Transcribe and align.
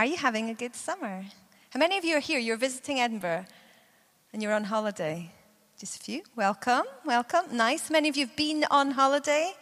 Are 0.00 0.06
you 0.06 0.16
having 0.16 0.48
a 0.48 0.54
good 0.54 0.74
summer? 0.74 1.26
How 1.68 1.78
many 1.78 1.98
of 1.98 2.06
you 2.06 2.16
are 2.16 2.20
here? 2.20 2.38
You're 2.38 2.56
visiting 2.56 3.00
Edinburgh 3.00 3.44
and 4.32 4.42
you're 4.42 4.54
on 4.54 4.64
holiday. 4.64 5.30
Just 5.78 5.96
a 5.96 5.98
few. 5.98 6.22
Welcome, 6.34 6.84
welcome. 7.04 7.54
Nice. 7.54 7.90
Many 7.90 8.08
of 8.08 8.16
you 8.16 8.24
have 8.24 8.34
been 8.34 8.64
on 8.70 8.92
holiday. 8.92 9.52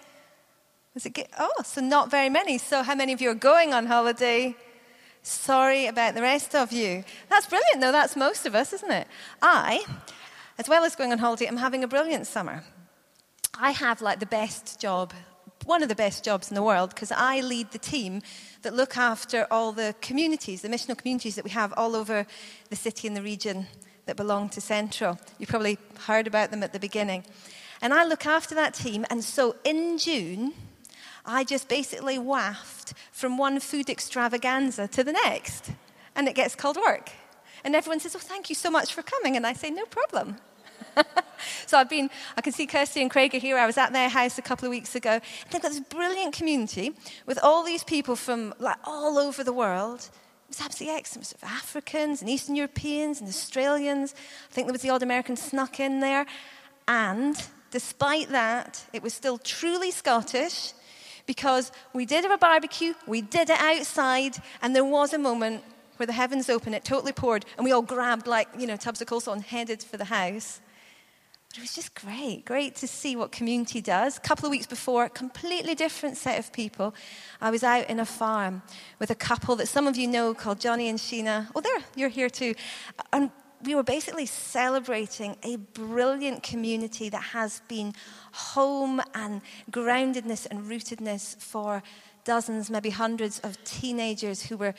Was 0.95 1.06
it 1.06 1.14
good? 1.14 1.27
Oh, 1.40 1.62
so 1.64 1.80
not 1.80 2.09
very 2.09 2.29
many. 2.29 2.56
So, 2.56 2.85
how 2.85 2.95
many 2.95 3.12
of 3.12 3.21
you 3.21 3.30
are 3.30 3.35
going 3.35 3.74
on 3.74 3.87
holiday? 3.87 4.54
Sorry 5.24 5.87
about 5.87 6.14
the 6.14 6.22
rest 6.22 6.54
of 6.54 6.70
you. 6.70 7.02
That's 7.28 7.46
brilliant, 7.46 7.80
though. 7.80 7.90
That's 7.90 8.14
most 8.14 8.46
of 8.46 8.54
us, 8.54 8.72
isn't 8.72 8.92
it? 8.92 9.08
I, 9.42 9.84
as 10.56 10.68
well 10.68 10.84
as 10.84 10.94
going 10.94 11.10
on 11.10 11.18
holiday, 11.18 11.46
am 11.48 11.56
having 11.56 11.82
a 11.82 11.88
brilliant 11.88 12.28
summer. 12.28 12.62
I 13.58 13.72
have 13.72 14.00
like 14.00 14.20
the 14.20 14.26
best 14.26 14.78
job, 14.78 15.12
one 15.65 15.83
of 15.83 15.88
the 15.88 15.95
best 15.95 16.25
jobs 16.25 16.51
in 16.51 16.55
the 16.55 16.62
world, 16.62 16.91
because 16.91 17.12
I 17.12 17.41
lead 17.41 17.70
the 17.73 17.79
team 17.79 18.23
that 18.62 18.75
look 18.75 18.97
after 18.97 19.47
all 19.51 19.73
the 19.73 19.95
communities, 20.01 20.62
the 20.62 20.69
missional 20.69 20.97
communities 20.97 21.34
that 21.34 21.45
we 21.45 21.51
have 21.51 21.75
all 21.77 21.95
over 21.95 22.27
the 22.71 22.77
city 22.77 23.07
and 23.07 23.16
the 23.16 23.23
region 23.23 23.66
that 24.07 24.16
belong 24.16 24.49
to 24.51 24.61
Central. 24.61 25.19
You 25.39 25.47
probably 25.47 25.79
heard 26.07 26.27
about 26.27 26.51
them 26.51 26.63
at 26.63 26.73
the 26.73 26.80
beginning. 26.80 27.25
And 27.80 27.95
I 27.95 28.05
look 28.05 28.27
after 28.27 28.55
that 28.55 28.75
team, 28.75 29.05
and 29.11 29.23
so 29.23 29.57
in 29.65 29.99
June, 29.99 30.55
I 31.25 31.45
just 31.45 31.69
basically 31.69 32.19
waft 32.19 32.95
from 33.13 33.37
one 33.37 33.61
food 33.61 33.91
extravaganza 33.91 34.88
to 34.88 35.05
the 35.05 35.13
next, 35.13 35.71
and 36.16 36.27
it 36.27 36.35
gets 36.35 36.55
called 36.55 36.77
work. 36.77 37.11
And 37.65 37.77
everyone 37.77 38.01
says, 38.01 38.16
Oh, 38.16 38.21
thank 38.21 38.49
you 38.49 38.55
so 38.55 38.71
much 38.71 38.95
for 38.95 39.02
coming. 39.02 39.37
And 39.37 39.47
I 39.47 39.52
say, 39.52 39.71
No 39.71 39.85
problem. 39.85 40.37
so 41.66 41.78
I've 41.78 41.88
been, 41.88 42.10
I 42.37 42.41
can 42.41 42.52
see 42.52 42.66
Kirsty 42.66 43.02
and 43.02 43.10
Craig 43.10 43.34
are 43.34 43.38
here. 43.38 43.56
I 43.59 43.66
was 43.66 43.79
at 43.79 43.92
their 43.92 44.09
house 44.09 44.38
a 44.38 44.42
couple 44.42 44.66
of 44.66 44.70
weeks 44.70 44.95
ago. 44.95 45.20
they've 45.51 45.62
got 45.62 45.70
this 45.70 45.80
brilliant 45.80 46.34
community 46.34 46.92
with 47.27 47.38
all 47.42 47.65
these 47.65 47.84
people 47.84 48.16
from 48.16 48.55
like 48.59 48.79
all 48.84 49.19
over 49.19 49.45
the 49.45 49.52
world 49.52 50.09
it 50.48 50.56
was 50.56 50.65
absolutely 50.65 50.96
excellent. 50.96 51.27
Sort 51.27 51.43
of 51.43 51.48
Africans 51.51 52.23
and 52.23 52.30
Eastern 52.30 52.56
Europeans 52.56 53.20
and 53.20 53.29
Australians. 53.29 54.15
I 54.51 54.54
think 54.54 54.66
there 54.66 54.73
was 54.73 54.80
the 54.80 54.88
odd 54.88 55.02
American 55.02 55.37
snuck 55.37 55.79
in 55.79 56.01
there. 56.01 56.24
And 56.87 57.37
despite 57.70 58.30
that, 58.30 58.82
it 58.95 59.02
was 59.02 59.13
still 59.13 59.37
truly 59.37 59.91
Scottish 59.91 60.73
because 61.26 61.70
we 61.93 62.07
did 62.07 62.24
have 62.24 62.32
a 62.32 62.38
barbecue, 62.38 62.95
we 63.07 63.20
did 63.20 63.51
it 63.51 63.60
outside, 63.60 64.38
and 64.62 64.74
there 64.74 64.86
was 64.86 65.12
a 65.12 65.18
moment 65.18 65.62
where 65.98 66.06
the 66.06 66.14
heavens 66.14 66.48
opened, 66.48 66.74
it 66.74 66.82
totally 66.82 67.12
poured, 67.12 67.44
and 67.58 67.64
we 67.64 67.72
all 67.72 67.82
grabbed 67.82 68.26
like, 68.26 68.48
you 68.58 68.66
know, 68.66 68.76
tubs 68.76 69.02
of 69.02 69.08
coleslaw 69.08 69.34
and 69.34 69.42
headed 69.42 69.82
for 69.82 69.98
the 69.98 70.06
house. 70.06 70.60
But 71.48 71.58
it 71.58 71.60
was 71.62 71.74
just 71.74 71.94
great, 71.94 72.44
great 72.44 72.74
to 72.77 72.86
see 72.86 73.16
what 73.16 73.32
community 73.32 73.80
does. 73.80 74.18
A 74.18 74.20
couple 74.20 74.44
of 74.44 74.50
weeks 74.50 74.66
before, 74.66 75.04
a 75.04 75.08
completely 75.08 75.74
different 75.74 76.18
set 76.18 76.38
of 76.38 76.52
people. 76.52 76.94
I 77.41 77.50
was 77.50 77.64
out 77.64 77.88
in 77.88 78.00
a 78.00 78.04
farm 78.04 78.62
with 78.98 79.10
a 79.10 79.14
couple 79.14 79.56
that 79.56 79.66
some 79.66 79.86
of 79.86 79.96
you 79.96 80.06
know 80.06 80.34
called 80.34 80.60
Johnny 80.60 80.88
and 80.88 80.98
Sheena. 80.98 81.48
Oh, 81.54 81.60
there, 81.60 81.78
you're 81.96 82.10
here 82.10 82.28
too. 82.28 82.54
And 83.12 83.30
we 83.64 83.74
were 83.74 83.82
basically 83.82 84.26
celebrating 84.26 85.36
a 85.42 85.56
brilliant 85.56 86.42
community 86.42 87.08
that 87.08 87.22
has 87.22 87.60
been 87.66 87.94
home 88.32 89.00
and 89.14 89.41
groundedness 89.70 90.46
and 90.50 90.64
rootedness 90.64 91.36
for 91.41 91.82
dozens, 92.28 92.68
maybe 92.68 92.90
hundreds 92.90 93.38
of 93.38 93.56
teenagers 93.64 94.42
who 94.42 94.58
were 94.58 94.74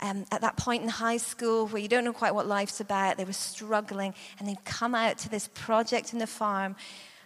um, 0.00 0.26
at 0.30 0.42
that 0.42 0.58
point 0.58 0.82
in 0.82 0.90
high 0.90 1.16
school 1.16 1.66
where 1.68 1.80
you 1.80 1.88
don't 1.88 2.04
know 2.04 2.12
quite 2.12 2.34
what 2.34 2.46
life's 2.46 2.80
about. 2.80 3.16
They 3.16 3.24
were 3.24 3.32
struggling, 3.32 4.14
and 4.38 4.46
they'd 4.46 4.62
come 4.66 4.94
out 4.94 5.16
to 5.18 5.30
this 5.30 5.48
project 5.54 6.12
in 6.12 6.18
the 6.18 6.26
farm. 6.26 6.76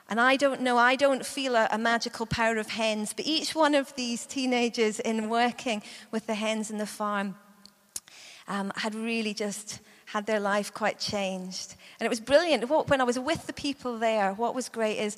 And 0.09 0.21
I 0.21 0.37
don't 0.37 0.61
know, 0.61 0.79
I 0.79 0.95
don't 0.95 1.27
feel 1.27 1.57
a, 1.57 1.67
a, 1.73 1.79
magical 1.79 2.27
power 2.27 2.59
of 2.59 2.69
hens, 2.69 3.13
but 3.13 3.27
each 3.27 3.57
one 3.57 3.75
of 3.75 3.93
these 3.97 4.25
teenagers 4.25 5.01
in 5.01 5.29
working 5.29 5.83
with 6.13 6.29
the 6.29 6.35
hens 6.35 6.71
in 6.71 6.79
the 6.79 6.87
farm 6.87 7.35
um, 8.47 8.73
had 8.77 8.95
really 8.95 9.35
just 9.35 9.81
had 10.05 10.27
their 10.27 10.39
life 10.39 10.73
quite 10.73 11.01
changed. 11.01 11.75
And 11.99 12.07
it 12.07 12.09
was 12.09 12.21
brilliant. 12.21 12.69
What, 12.69 12.89
When 12.89 13.01
I 13.01 13.05
was 13.05 13.19
with 13.19 13.49
the 13.49 13.53
people 13.53 13.99
there, 13.99 14.33
what 14.33 14.55
was 14.55 14.69
great 14.69 14.99
is 14.99 15.17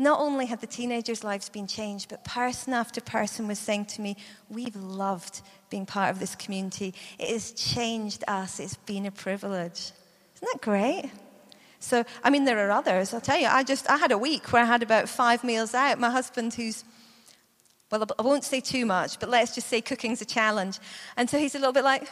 not 0.00 0.18
only 0.18 0.46
had 0.46 0.60
the 0.60 0.66
teenagers' 0.66 1.22
lives 1.22 1.50
been 1.50 1.66
changed, 1.66 2.08
but 2.08 2.24
person 2.24 2.72
after 2.72 3.00
person 3.00 3.46
was 3.46 3.58
saying 3.58 3.84
to 3.84 4.00
me, 4.00 4.16
We've 4.48 4.74
loved 4.74 5.42
being 5.68 5.86
part 5.86 6.10
of 6.10 6.18
this 6.18 6.34
community. 6.34 6.94
It 7.18 7.28
has 7.28 7.52
changed 7.52 8.24
us. 8.26 8.58
It's 8.58 8.76
been 8.76 9.06
a 9.06 9.10
privilege. 9.10 9.92
Isn't 10.36 10.48
that 10.52 10.62
great? 10.62 11.10
So, 11.80 12.04
I 12.24 12.30
mean, 12.30 12.46
there 12.46 12.66
are 12.66 12.70
others. 12.70 13.12
I'll 13.12 13.20
tell 13.20 13.38
you, 13.38 13.46
I 13.46 13.62
just, 13.62 13.88
I 13.88 13.98
had 13.98 14.10
a 14.10 14.18
week 14.18 14.52
where 14.52 14.62
I 14.62 14.66
had 14.66 14.82
about 14.82 15.08
five 15.08 15.44
meals 15.44 15.74
out. 15.74 15.98
My 15.98 16.10
husband, 16.10 16.54
who's, 16.54 16.84
well, 17.90 18.06
I 18.18 18.22
won't 18.22 18.44
say 18.44 18.60
too 18.60 18.86
much, 18.86 19.20
but 19.20 19.28
let's 19.28 19.54
just 19.54 19.68
say 19.68 19.80
cooking's 19.80 20.22
a 20.22 20.26
challenge. 20.26 20.78
And 21.16 21.28
so 21.28 21.38
he's 21.38 21.54
a 21.54 21.58
little 21.58 21.72
bit 21.72 21.84
like, 21.84 22.02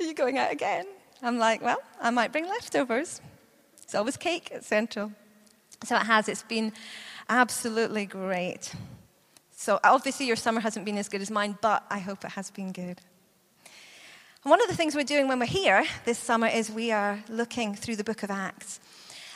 Are 0.00 0.04
you 0.04 0.14
going 0.14 0.36
out 0.36 0.52
again? 0.52 0.86
I'm 1.22 1.38
like, 1.38 1.62
Well, 1.62 1.80
I 2.00 2.10
might 2.10 2.32
bring 2.32 2.46
leftovers. 2.46 3.22
It's 3.82 3.94
always 3.94 4.18
cake 4.18 4.50
at 4.54 4.64
Central. 4.64 5.12
So 5.84 5.96
it 5.96 6.06
has. 6.06 6.28
It's 6.28 6.42
been 6.42 6.72
absolutely 7.28 8.06
great. 8.06 8.72
So, 9.52 9.78
obviously, 9.84 10.26
your 10.26 10.36
summer 10.36 10.60
hasn't 10.60 10.86
been 10.86 10.96
as 10.96 11.08
good 11.08 11.20
as 11.20 11.30
mine, 11.30 11.58
but 11.60 11.84
I 11.90 11.98
hope 11.98 12.24
it 12.24 12.32
has 12.32 12.50
been 12.50 12.72
good. 12.72 13.00
And 14.42 14.50
one 14.50 14.62
of 14.62 14.68
the 14.68 14.74
things 14.74 14.94
we're 14.94 15.04
doing 15.04 15.28
when 15.28 15.38
we're 15.38 15.44
here 15.44 15.84
this 16.06 16.18
summer 16.18 16.46
is 16.46 16.70
we 16.70 16.92
are 16.92 17.22
looking 17.28 17.74
through 17.74 17.96
the 17.96 18.04
book 18.04 18.22
of 18.22 18.30
Acts. 18.30 18.80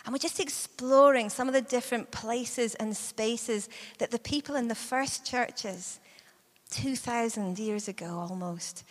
And 0.05 0.12
we're 0.12 0.19
just 0.19 0.41
exploring 0.41 1.28
some 1.28 1.47
of 1.47 1.55
the 1.55 1.62
different 1.62 2.10
places 2.10 2.75
and 2.76 2.97
spaces 2.97 3.69
that 3.99 4.11
the 4.11 4.19
people 4.19 4.55
in 4.55 4.69
the 4.69 4.75
first 4.75 5.26
churches, 5.26 6.00
2,000 6.71 7.59
years 7.59 7.88
ago 7.88 8.19
almost, 8.19 8.84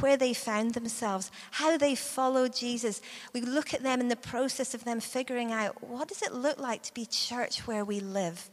where 0.00 0.16
they 0.16 0.34
found 0.34 0.74
themselves, 0.74 1.30
how 1.52 1.76
they 1.76 1.94
followed 1.94 2.54
Jesus. 2.54 3.00
We 3.32 3.40
look 3.40 3.74
at 3.74 3.82
them 3.82 4.00
in 4.00 4.08
the 4.08 4.16
process 4.16 4.74
of 4.74 4.84
them 4.84 5.00
figuring 5.00 5.52
out 5.52 5.88
what 5.88 6.08
does 6.08 6.22
it 6.22 6.32
look 6.32 6.58
like 6.58 6.82
to 6.84 6.94
be 6.94 7.06
church 7.06 7.66
where 7.66 7.84
we 7.84 8.00
live? 8.00 8.50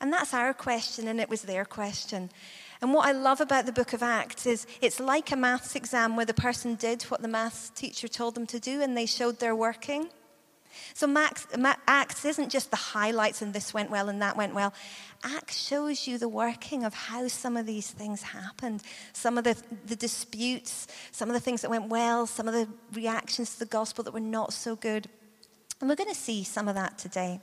And 0.00 0.12
that's 0.12 0.34
our 0.34 0.52
question, 0.52 1.06
and 1.06 1.20
it 1.20 1.28
was 1.28 1.42
their 1.42 1.64
question. 1.64 2.30
And 2.80 2.92
what 2.92 3.06
I 3.06 3.12
love 3.12 3.40
about 3.40 3.66
the 3.66 3.72
book 3.72 3.92
of 3.92 4.02
Acts 4.02 4.44
is 4.46 4.66
it's 4.80 4.98
like 4.98 5.30
a 5.30 5.36
maths 5.36 5.76
exam 5.76 6.16
where 6.16 6.26
the 6.26 6.34
person 6.34 6.74
did 6.74 7.04
what 7.04 7.22
the 7.22 7.28
maths 7.28 7.70
teacher 7.70 8.08
told 8.08 8.34
them 8.34 8.46
to 8.46 8.58
do 8.58 8.82
and 8.82 8.96
they 8.96 9.06
showed 9.06 9.38
their 9.38 9.54
working. 9.54 10.08
So 10.94 11.06
Max, 11.06 11.46
Acts 11.86 12.24
isn't 12.24 12.50
just 12.50 12.70
the 12.70 12.76
highlights 12.76 13.42
and 13.42 13.52
this 13.52 13.72
went 13.72 13.90
well 13.90 14.08
and 14.08 14.22
that 14.22 14.36
went 14.36 14.54
well. 14.54 14.72
Acts 15.24 15.56
shows 15.56 16.06
you 16.06 16.18
the 16.18 16.28
working 16.28 16.84
of 16.84 16.94
how 16.94 17.28
some 17.28 17.56
of 17.56 17.66
these 17.66 17.90
things 17.90 18.22
happened, 18.22 18.82
some 19.12 19.38
of 19.38 19.44
the, 19.44 19.56
the 19.86 19.96
disputes, 19.96 20.88
some 21.10 21.28
of 21.28 21.34
the 21.34 21.40
things 21.40 21.62
that 21.62 21.70
went 21.70 21.88
well, 21.88 22.26
some 22.26 22.48
of 22.48 22.54
the 22.54 22.68
reactions 22.92 23.54
to 23.54 23.60
the 23.60 23.66
gospel 23.66 24.04
that 24.04 24.14
were 24.14 24.20
not 24.20 24.52
so 24.52 24.76
good. 24.76 25.08
And 25.80 25.88
we're 25.88 25.96
going 25.96 26.12
to 26.12 26.18
see 26.18 26.44
some 26.44 26.68
of 26.68 26.74
that 26.74 26.98
today. 26.98 27.40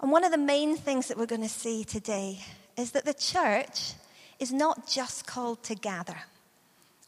And 0.00 0.10
one 0.10 0.24
of 0.24 0.32
the 0.32 0.38
main 0.38 0.76
things 0.76 1.08
that 1.08 1.18
we're 1.18 1.26
going 1.26 1.42
to 1.42 1.48
see 1.48 1.84
today 1.84 2.40
is 2.76 2.92
that 2.92 3.04
the 3.04 3.14
church 3.14 3.92
is 4.38 4.52
not 4.52 4.86
just 4.86 5.26
called 5.26 5.62
to 5.64 5.74
gather. 5.74 6.16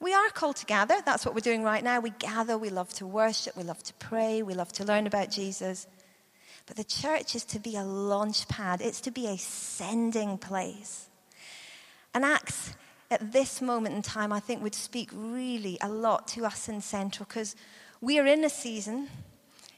We 0.03 0.13
are 0.15 0.31
called 0.31 0.57
to 0.57 0.67
gather. 0.67 0.97
That's 1.07 1.25
what 1.25 1.33
we're 1.33 1.43
doing 1.43 1.63
right 1.63 1.85
now. 1.85 2.01
We 2.01 2.11
gather, 2.11 2.59
we 2.59 2.71
love 2.71 2.93
to 2.95 3.07
worship, 3.07 3.57
we 3.57 3.63
love 3.63 3.85
to 3.85 3.95
pray, 3.95 4.43
we 4.43 4.53
love 4.53 4.73
to 4.73 4.85
learn 4.85 5.07
about 5.07 5.31
Jesus. 5.31 5.87
But 6.67 6.75
the 6.75 6.83
church 6.83 7.37
is 7.37 7.45
to 7.45 7.61
be 7.61 7.77
a 7.77 7.85
launch 7.85 8.49
pad, 8.49 8.81
it's 8.81 9.01
to 9.03 9.13
be 9.13 9.29
a 9.29 9.39
sending 9.39 10.39
place. 10.39 11.09
And 12.15 12.25
Acts, 12.25 12.75
at 13.13 13.31
this 13.31 13.63
moment 13.63 13.95
in 13.95 14.03
time, 14.03 14.33
I 14.33 14.41
think 14.41 14.61
would 14.61 14.75
speak 14.75 15.09
really 15.15 15.79
a 15.81 15.89
lot 15.89 16.27
to 16.29 16.47
us 16.47 16.69
in 16.69 16.81
Central 16.81 17.25
because 17.29 17.55
we 18.01 18.19
are 18.19 18.27
in 18.27 18.43
a 18.43 18.51
season, 18.51 19.09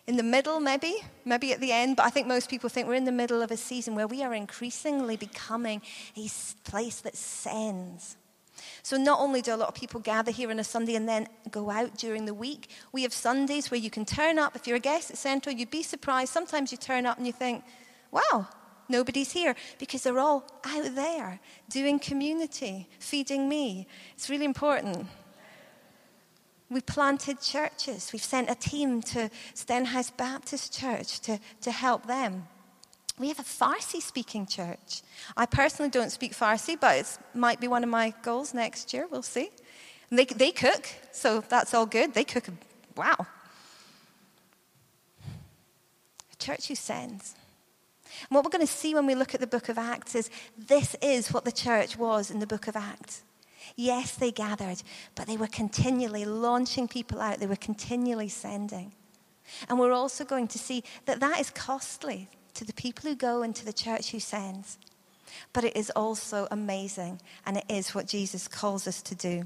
in 0.07 0.17
the 0.17 0.23
middle 0.23 0.59
maybe, 0.59 0.97
maybe 1.27 1.53
at 1.53 1.61
the 1.61 1.71
end, 1.71 1.97
but 1.97 2.07
I 2.07 2.11
think 2.11 2.27
most 2.27 2.49
people 2.49 2.71
think 2.71 2.89
we're 2.89 2.95
in 2.95 3.05
the 3.05 3.13
middle 3.13 3.43
of 3.43 3.51
a 3.51 3.59
season 3.59 3.95
where 3.95 4.07
we 4.07 4.23
are 4.23 4.33
increasingly 4.33 5.19
becoming 5.19 5.83
a 6.17 6.31
place 6.65 7.03
that 7.03 7.15
sends. 7.15 8.17
So, 8.83 8.97
not 8.97 9.21
only 9.21 9.43
do 9.43 9.55
a 9.55 9.57
lot 9.57 9.69
of 9.69 9.75
people 9.75 10.01
gather 10.01 10.31
here 10.31 10.51
on 10.51 10.59
a 10.59 10.65
Sunday 10.65 10.95
and 10.95 11.09
then 11.09 11.29
go 11.51 11.71
out 11.71 11.97
during 11.97 12.25
the 12.25 12.35
week, 12.35 12.71
we 12.93 13.03
have 13.03 13.13
Sundays 13.13 13.71
where 13.71 13.81
you 13.81 13.91
can 13.91 14.05
turn 14.05 14.39
up. 14.39 14.57
If 14.57 14.67
you're 14.67 14.77
a 14.77 14.81
guest 14.81 15.11
at 15.11 15.19
Central, 15.19 15.55
you'd 15.55 15.71
be 15.71 15.83
surprised. 15.83 16.33
Sometimes 16.33 16.71
you 16.73 16.79
turn 16.79 17.07
up 17.07 17.17
and 17.17 17.27
you 17.27 17.33
think, 17.33 17.65
wow, 18.11 18.49
nobody's 18.89 19.33
here 19.33 19.55
because 19.79 20.03
they're 20.03 20.19
all 20.19 20.45
out 20.65 20.95
there 20.95 21.41
doing 21.69 21.99
community, 21.99 22.89
feeding 22.99 23.49
me. 23.49 23.87
It's 24.15 24.31
really 24.31 24.45
important. 24.45 25.07
We 26.71 26.81
planted 26.81 27.41
churches. 27.41 28.11
We've 28.13 28.23
sent 28.23 28.51
a 28.51 28.55
team 28.55 29.03
to 29.03 29.31
Stenhouse 29.55 30.11
Baptist 30.11 30.73
Church 30.77 31.21
to, 31.21 31.39
to 31.61 31.71
help 31.71 32.07
them. 32.07 32.49
We 33.19 33.29
have 33.29 33.39
a 33.39 33.45
Farsi 33.45 34.03
speaking 34.03 34.47
church. 34.47 35.03
I 35.37 35.47
personally 35.47 35.91
don't 35.91 36.11
speak 36.11 36.33
Farsi, 36.33 36.79
but 36.79 36.97
it 36.99 37.19
might 37.33 37.61
be 37.61 37.69
one 37.69 37.85
of 37.85 37.91
my 37.91 38.13
goals 38.23 38.53
next 38.53 38.93
year. 38.93 39.07
We'll 39.09 39.23
see. 39.23 39.51
And 40.11 40.19
they, 40.19 40.25
they 40.25 40.51
cook, 40.51 40.89
so 41.13 41.45
that's 41.49 41.75
all 41.75 41.87
good. 41.87 42.15
They 42.15 42.25
cook, 42.25 42.47
wow. 42.97 43.27
A 45.23 46.37
church 46.39 46.69
who 46.69 46.75
sends. 46.75 47.37
And 48.05 48.35
what 48.35 48.45
we're 48.45 48.51
going 48.51 48.67
to 48.67 48.73
see 48.73 48.95
when 48.95 49.07
we 49.07 49.15
look 49.15 49.35
at 49.35 49.41
the 49.41 49.47
book 49.47 49.69
of 49.69 49.79
Acts 49.79 50.15
is 50.15 50.29
this 50.59 50.97
is 51.01 51.33
what 51.33 51.45
the 51.45 51.53
church 51.53 51.97
was 51.97 52.31
in 52.31 52.41
the 52.41 52.47
book 52.47 52.67
of 52.67 52.77
Acts. 52.77 53.23
Yes, 53.77 54.15
they 54.15 54.31
gathered, 54.31 54.83
but 55.15 55.27
they 55.27 55.37
were 55.37 55.47
continually 55.47 56.25
launching 56.25 56.87
people 56.87 57.21
out, 57.21 57.39
they 57.39 57.47
were 57.47 57.57
continually 57.57 58.29
sending. 58.29 58.93
And 59.69 59.79
we're 59.79 59.93
also 59.93 60.25
going 60.25 60.49
to 60.49 60.59
see 60.59 60.85
that 61.07 61.21
that 61.21 61.41
is 61.41 61.51
costly 61.51 62.29
to 62.55 62.65
the 62.65 62.73
people 62.73 63.09
who 63.09 63.17
go 63.17 63.43
and 63.43 63.55
to 63.57 63.65
the 63.65 63.73
church 63.73 64.11
who 64.11 64.21
sends. 64.21 64.79
But 65.53 65.65
it 65.65 65.77
is 65.77 65.91
also 65.91 66.47
amazing, 66.51 67.21
and 67.45 67.57
it 67.57 67.65
is 67.69 67.95
what 67.95 68.07
Jesus 68.07 68.49
calls 68.49 68.87
us 68.87 69.03
to 69.03 69.15
do. 69.15 69.45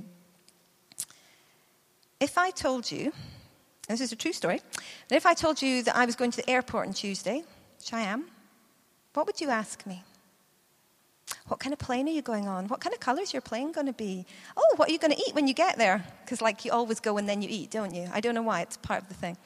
If 2.21 2.37
I 2.37 2.51
told 2.51 2.91
you, 2.91 3.13
this 3.89 4.01
is 4.01 4.13
a 4.13 4.17
true 4.17 4.33
story, 4.33 4.61
and 5.11 5.17
if 5.17 5.25
I 5.25 5.35
told 5.35 5.63
you 5.63 5.83
that 5.85 5.97
I 5.97 6.05
was 6.05 6.17
going 6.17 6.31
to 6.33 6.39
the 6.39 6.51
airport 6.51 6.89
on 6.89 6.93
Tuesday, 6.93 7.45
which 7.79 7.93
I 7.93 8.01
am, 8.01 8.27
what 9.15 9.27
would 9.27 9.41
you 9.41 9.49
ask 9.49 9.87
me? 9.87 10.03
What 11.47 11.61
kind 11.61 11.73
of 11.73 11.79
plane 11.79 12.09
are 12.09 12.13
you 12.13 12.23
going 12.23 12.49
on? 12.49 12.69
What 12.69 12.81
kind 12.81 12.95
of 12.95 13.01
color 13.01 13.23
is 13.23 13.33
your 13.33 13.43
plane 13.43 13.73
going 13.73 13.87
to 13.87 13.93
be? 13.93 14.27
Oh, 14.57 14.75
what 14.77 14.89
are 14.89 14.93
you 14.93 14.99
going 14.99 15.13
to 15.13 15.19
eat 15.19 15.35
when 15.35 15.49
you 15.49 15.55
get 15.55 15.79
there? 15.79 16.05
Because, 16.25 16.43
like, 16.43 16.65
you 16.65 16.73
always 16.73 17.01
go 17.01 17.17
and 17.19 17.29
then 17.29 17.41
you 17.43 17.49
eat, 17.51 17.71
don't 17.71 17.95
you? 17.95 18.09
I 18.13 18.21
don't 18.21 18.35
know 18.35 18.43
why, 18.43 18.63
it's 18.63 18.77
part 18.77 19.03
of 19.03 19.09
the 19.09 19.15
thing. 19.15 19.37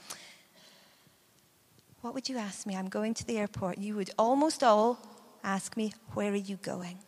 What 2.03 2.15
would 2.15 2.29
you 2.29 2.37
ask 2.37 2.67
me? 2.67 2.77
I'm 2.77 2.89
going 2.89 3.15
to 3.15 3.25
the 3.25 3.39
airport. 3.39 3.79
You 3.79 3.95
would 3.95 4.11
almost 4.19 4.65
all 4.65 4.99
ask 5.45 5.77
me, 5.77 5.95
Where 6.15 6.33
are 6.33 6.37
you 6.37 6.57
going? 6.57 6.99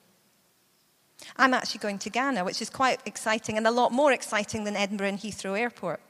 I'm 1.37 1.53
actually 1.53 1.81
going 1.81 1.99
to 2.01 2.11
Ghana, 2.11 2.45
which 2.45 2.63
is 2.63 2.71
quite 2.71 3.01
exciting 3.05 3.57
and 3.57 3.67
a 3.67 3.73
lot 3.73 3.93
more 3.93 4.13
exciting 4.13 4.63
than 4.65 4.77
Edinburgh 4.77 5.09
and 5.09 5.19
Heathrow 5.19 5.59
Airport. 5.59 6.01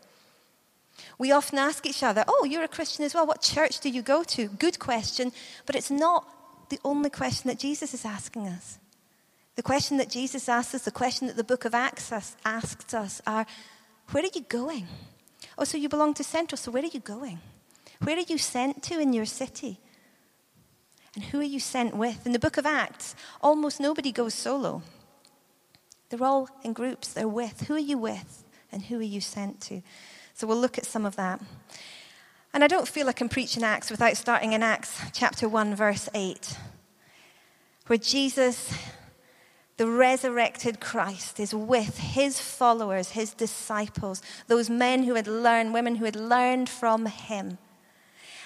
We 1.19 1.33
often 1.33 1.59
ask 1.59 1.87
each 1.87 2.03
other, 2.03 2.25
Oh, 2.29 2.45
you're 2.45 2.63
a 2.63 2.69
Christian 2.69 3.07
as 3.07 3.15
well. 3.15 3.27
What 3.27 3.41
church 3.41 3.81
do 3.81 3.89
you 3.89 4.03
go 4.03 4.23
to? 4.25 4.49
Good 4.49 4.79
question, 4.79 5.33
but 5.65 5.77
it's 5.77 5.91
not 5.91 6.29
the 6.69 6.79
only 6.85 7.11
question 7.11 7.49
that 7.49 7.59
Jesus 7.59 7.95
is 7.95 8.05
asking 8.05 8.49
us. 8.49 8.79
The 9.57 9.63
question 9.63 9.97
that 9.97 10.11
Jesus 10.11 10.47
asks 10.47 10.75
us, 10.75 10.83
the 10.83 10.91
question 10.91 11.27
that 11.29 11.37
the 11.37 11.45
book 11.45 11.65
of 11.65 11.75
Acts 11.75 12.13
asks 12.45 12.93
us 12.93 13.23
are, 13.27 13.47
Where 14.11 14.25
are 14.25 14.35
you 14.35 14.43
going? 14.43 14.89
Oh, 15.57 15.65
so 15.65 15.79
you 15.79 15.89
belong 15.89 16.13
to 16.15 16.25
Central, 16.25 16.59
so 16.59 16.71
where 16.71 16.83
are 16.83 16.87
you 16.87 17.01
going? 17.01 17.41
Where 18.03 18.17
are 18.17 18.21
you 18.21 18.39
sent 18.39 18.83
to 18.85 18.99
in 18.99 19.13
your 19.13 19.27
city? 19.27 19.81
And 21.15 21.25
who 21.25 21.41
are 21.41 21.45
you 21.45 21.61
sent 21.61 21.97
with? 21.97 22.27
In 22.27 22.33
the 22.33 22.39
book 22.39 22.57
of 22.57 22.67
Acts, 22.67 23.15
almost 23.41 23.81
nobody 23.81 24.11
goes 24.11 24.35
solo. 24.35 24.83
They're 26.09 26.27
all 26.27 26.49
in 26.63 26.73
groups, 26.73 27.13
they're 27.13 27.29
with. 27.29 27.63
Who 27.69 27.75
are 27.75 27.79
you 27.79 27.99
with? 27.99 28.45
And 28.73 28.83
who 28.83 28.99
are 28.99 29.03
you 29.03 29.21
sent 29.21 29.61
to? 29.63 29.83
So 30.35 30.47
we'll 30.47 30.61
look 30.61 30.79
at 30.79 30.87
some 30.87 31.07
of 31.07 31.17
that. 31.17 31.41
And 32.53 32.63
I 32.63 32.69
don't 32.69 32.89
feel 32.89 33.09
I 33.09 33.13
can 33.13 33.29
preach 33.29 33.57
in 33.57 33.65
Acts 33.65 33.91
without 33.91 34.17
starting 34.17 34.53
in 34.53 34.63
Acts 34.63 35.01
chapter 35.13 35.49
1, 35.49 35.75
verse 35.75 36.09
8, 36.15 36.57
where 37.87 37.99
Jesus, 37.99 38.73
the 39.77 39.89
resurrected 39.89 40.81
Christ, 40.81 41.41
is 41.41 41.53
with 41.53 41.99
his 41.99 42.41
followers, 42.41 43.11
his 43.11 43.35
disciples, 43.35 44.23
those 44.47 44.71
men 44.71 45.03
who 45.03 45.15
had 45.15 45.27
learned, 45.27 45.75
women 45.75 45.97
who 45.97 46.05
had 46.05 46.17
learned 46.17 46.69
from 46.69 47.07
him. 47.07 47.59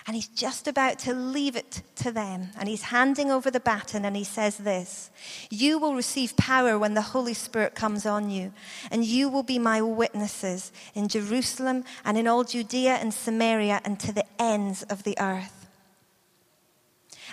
And 0.08 0.14
he's 0.16 0.28
just 0.28 0.66
about 0.66 0.98
to 1.00 1.12
leave 1.12 1.54
it 1.54 1.82
to 1.96 2.10
them. 2.10 2.48
And 2.58 2.66
he's 2.66 2.84
handing 2.84 3.30
over 3.30 3.50
the 3.50 3.60
baton 3.60 4.06
and 4.06 4.16
he 4.16 4.24
says 4.24 4.56
this 4.56 5.10
You 5.50 5.78
will 5.78 5.94
receive 5.94 6.34
power 6.34 6.78
when 6.78 6.94
the 6.94 7.02
Holy 7.02 7.34
Spirit 7.34 7.74
comes 7.74 8.06
on 8.06 8.30
you, 8.30 8.54
and 8.90 9.04
you 9.04 9.28
will 9.28 9.42
be 9.42 9.58
my 9.58 9.82
witnesses 9.82 10.72
in 10.94 11.08
Jerusalem 11.08 11.84
and 12.06 12.16
in 12.16 12.26
all 12.26 12.42
Judea 12.42 12.94
and 12.94 13.12
Samaria 13.12 13.82
and 13.84 14.00
to 14.00 14.10
the 14.14 14.24
ends 14.40 14.82
of 14.84 15.02
the 15.02 15.14
earth. 15.20 15.68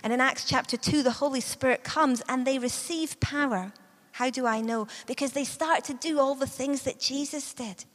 And 0.03 0.11
in 0.11 0.19
Acts 0.19 0.43
chapter 0.43 0.75
2, 0.75 1.01
the 1.01 1.11
Holy 1.11 1.41
Spirit 1.41 1.85
comes 1.85 2.21
and 2.27 2.45
they 2.45 2.59
receive 2.59 3.21
power. 3.21 3.71
How 4.11 4.29
do 4.29 4.45
I 4.45 4.59
know? 4.59 4.87
Because 5.07 5.31
they 5.31 5.45
start 5.45 5.85
to 5.85 5.93
do 5.93 6.19
all 6.19 6.35
the 6.35 6.45
things 6.45 6.81
that 6.81 6.99
Jesus 6.99 7.53
did. 7.53 7.85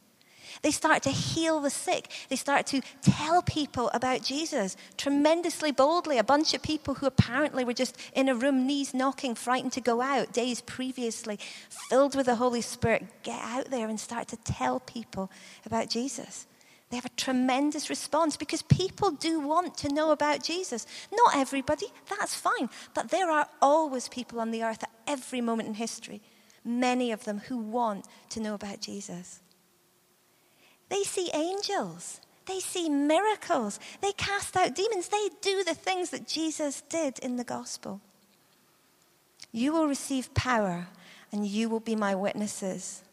They 0.61 0.71
start 0.71 1.03
to 1.03 1.09
heal 1.09 1.59
the 1.59 1.69
sick. 1.69 2.11
They 2.29 2.35
start 2.35 2.65
to 2.67 2.81
tell 3.01 3.41
people 3.41 3.89
about 3.93 4.23
Jesus 4.23 4.77
tremendously 4.97 5.71
boldly. 5.71 6.17
A 6.17 6.23
bunch 6.23 6.53
of 6.53 6.61
people 6.61 6.95
who 6.95 7.05
apparently 7.05 7.63
were 7.63 7.73
just 7.73 7.97
in 8.13 8.29
a 8.29 8.35
room, 8.35 8.65
knees 8.67 8.93
knocking, 8.93 9.35
frightened 9.35 9.73
to 9.73 9.81
go 9.81 10.01
out 10.01 10.33
days 10.33 10.61
previously, 10.61 11.39
filled 11.89 12.15
with 12.15 12.25
the 12.25 12.35
Holy 12.35 12.61
Spirit, 12.61 13.05
get 13.23 13.41
out 13.41 13.69
there 13.69 13.87
and 13.87 13.99
start 13.99 14.27
to 14.29 14.37
tell 14.37 14.79
people 14.79 15.31
about 15.65 15.89
Jesus. 15.89 16.47
They 16.91 16.97
have 16.97 17.05
a 17.05 17.09
tremendous 17.09 17.89
response 17.89 18.35
because 18.35 18.61
people 18.63 19.11
do 19.11 19.39
want 19.39 19.77
to 19.77 19.93
know 19.93 20.11
about 20.11 20.43
Jesus. 20.43 20.85
Not 21.11 21.37
everybody, 21.37 21.87
that's 22.09 22.35
fine. 22.35 22.69
But 22.93 23.09
there 23.09 23.31
are 23.31 23.47
always 23.61 24.09
people 24.09 24.41
on 24.41 24.51
the 24.51 24.63
earth 24.63 24.83
at 24.83 24.91
every 25.07 25.39
moment 25.39 25.69
in 25.69 25.75
history, 25.75 26.21
many 26.65 27.13
of 27.13 27.23
them 27.23 27.39
who 27.47 27.57
want 27.57 28.07
to 28.31 28.41
know 28.41 28.53
about 28.53 28.81
Jesus. 28.81 29.39
They 30.91 31.03
see 31.03 31.31
angels. 31.33 32.19
They 32.45 32.59
see 32.59 32.89
miracles. 32.89 33.79
They 34.01 34.11
cast 34.11 34.57
out 34.57 34.75
demons. 34.75 35.07
They 35.07 35.29
do 35.41 35.63
the 35.63 35.73
things 35.73 36.09
that 36.09 36.27
Jesus 36.27 36.81
did 36.89 37.17
in 37.19 37.37
the 37.37 37.45
gospel. 37.45 38.01
You 39.53 39.71
will 39.71 39.87
receive 39.87 40.33
power 40.33 40.87
and 41.31 41.47
you 41.47 41.69
will 41.69 41.79
be 41.79 41.95
my 41.95 42.13
witnesses. 42.13 43.03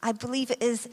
I 0.00 0.12
believe 0.12 0.52
it 0.52 0.62
is 0.62 0.88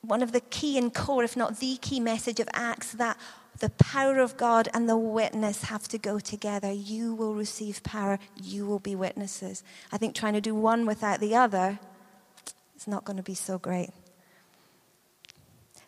one 0.00 0.22
of 0.22 0.32
the 0.32 0.40
key 0.40 0.78
and 0.78 0.92
core, 0.92 1.22
if 1.22 1.36
not 1.36 1.60
the 1.60 1.76
key 1.76 2.00
message 2.00 2.40
of 2.40 2.48
Acts, 2.54 2.92
that 2.92 3.18
the 3.58 3.68
power 3.68 4.20
of 4.20 4.38
God 4.38 4.70
and 4.72 4.88
the 4.88 4.96
witness 4.96 5.64
have 5.64 5.86
to 5.88 5.98
go 5.98 6.18
together. 6.18 6.72
You 6.72 7.14
will 7.14 7.34
receive 7.34 7.82
power, 7.82 8.18
you 8.42 8.64
will 8.64 8.78
be 8.78 8.96
witnesses. 8.96 9.62
I 9.92 9.98
think 9.98 10.14
trying 10.14 10.32
to 10.32 10.40
do 10.40 10.54
one 10.54 10.86
without 10.86 11.20
the 11.20 11.36
other 11.36 11.78
is 12.74 12.88
not 12.88 13.04
going 13.04 13.18
to 13.18 13.22
be 13.22 13.34
so 13.34 13.58
great. 13.58 13.90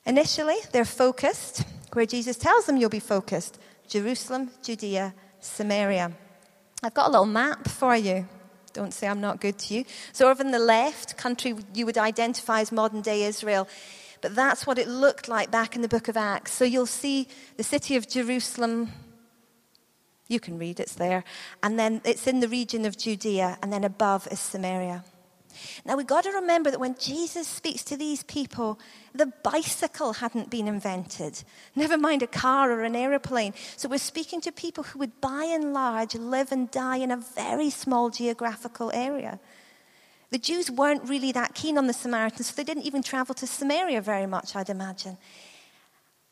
Initially, 0.07 0.57
they're 0.73 0.85
focused 0.85 1.65
where 1.93 2.07
Jesus 2.07 2.37
tells 2.37 2.67
them 2.67 2.77
you'll 2.77 2.91
be 2.91 3.01
focused 3.01 3.59
Jerusalem, 3.89 4.51
Judea, 4.63 5.15
Samaria. 5.41 6.13
I've 6.83 6.95
got 6.95 7.09
a 7.09 7.11
little 7.11 7.27
map 7.27 7.69
for 7.69 7.97
you. 7.97 8.27
Don't 8.73 8.93
say 8.93 9.07
I'm 9.07 9.21
not 9.21 9.41
good 9.41 9.59
to 9.61 9.75
you. 9.75 9.85
So, 10.13 10.29
over 10.29 10.45
on 10.45 10.51
the 10.51 10.59
left, 10.59 11.17
country 11.17 11.55
you 11.73 11.87
would 11.87 11.97
identify 11.97 12.61
as 12.61 12.73
modern 12.73 13.01
day 13.01 13.23
Israel. 13.23 13.69
But 14.21 14.35
that's 14.35 14.67
what 14.67 14.79
it 14.79 14.89
looked 14.89 15.29
like 15.29 15.51
back 15.51 15.77
in 15.77 15.83
the 15.83 15.89
book 15.89 16.09
of 16.09 16.17
Acts. 16.17 16.53
So, 16.53 16.65
you'll 16.65 16.87
see 16.87 17.29
the 17.57 17.63
city 17.63 17.97
of 17.97 18.09
Jerusalem. 18.09 18.91
You 20.29 20.41
can 20.41 20.59
read, 20.59 20.81
it's 20.81 20.95
there. 20.95 21.25
And 21.63 21.79
then 21.79 22.01
it's 22.05 22.27
in 22.27 22.41
the 22.41 22.49
region 22.49 22.85
of 22.85 22.99
Judea, 22.99 23.59
and 23.63 23.73
then 23.73 23.85
above 23.85 24.27
is 24.31 24.41
Samaria. 24.41 25.05
Now 25.85 25.97
we've 25.97 26.07
got 26.07 26.25
to 26.25 26.31
remember 26.31 26.71
that 26.71 26.81
when 26.81 26.97
Jesus 26.99 27.47
speaks 27.47 27.83
to 27.85 27.97
these 27.97 28.23
people, 28.23 28.79
the 29.15 29.33
bicycle 29.43 30.15
hadn't 30.15 30.51
been 30.51 30.69
invented, 30.69 31.43
never 31.77 31.97
mind 31.99 32.23
a 32.23 32.27
car 32.27 32.71
or 32.71 32.83
an 32.83 32.97
aeroplane. 32.97 33.55
So 33.77 33.89
we're 33.89 33.99
speaking 33.99 34.41
to 34.43 34.53
people 34.53 34.85
who 34.85 34.99
would, 35.01 35.21
by 35.21 35.45
and 35.45 35.73
large, 35.73 36.15
live 36.15 36.53
and 36.53 36.71
die 36.71 36.97
in 36.97 37.11
a 37.11 37.17
very 37.17 37.71
small 37.71 38.11
geographical 38.11 38.91
area. 38.93 39.41
The 40.31 40.39
Jews 40.39 40.71
weren't 40.71 41.09
really 41.09 41.31
that 41.33 41.55
keen 41.55 41.79
on 41.79 41.87
the 41.87 41.93
Samaritans, 41.93 42.49
so 42.49 42.55
they 42.57 42.65
didn't 42.65 42.87
even 42.87 43.03
travel 43.03 43.35
to 43.37 43.47
Samaria 43.47 44.01
very 44.01 44.27
much, 44.27 44.57
I'd 44.57 44.69
imagine. 44.69 45.17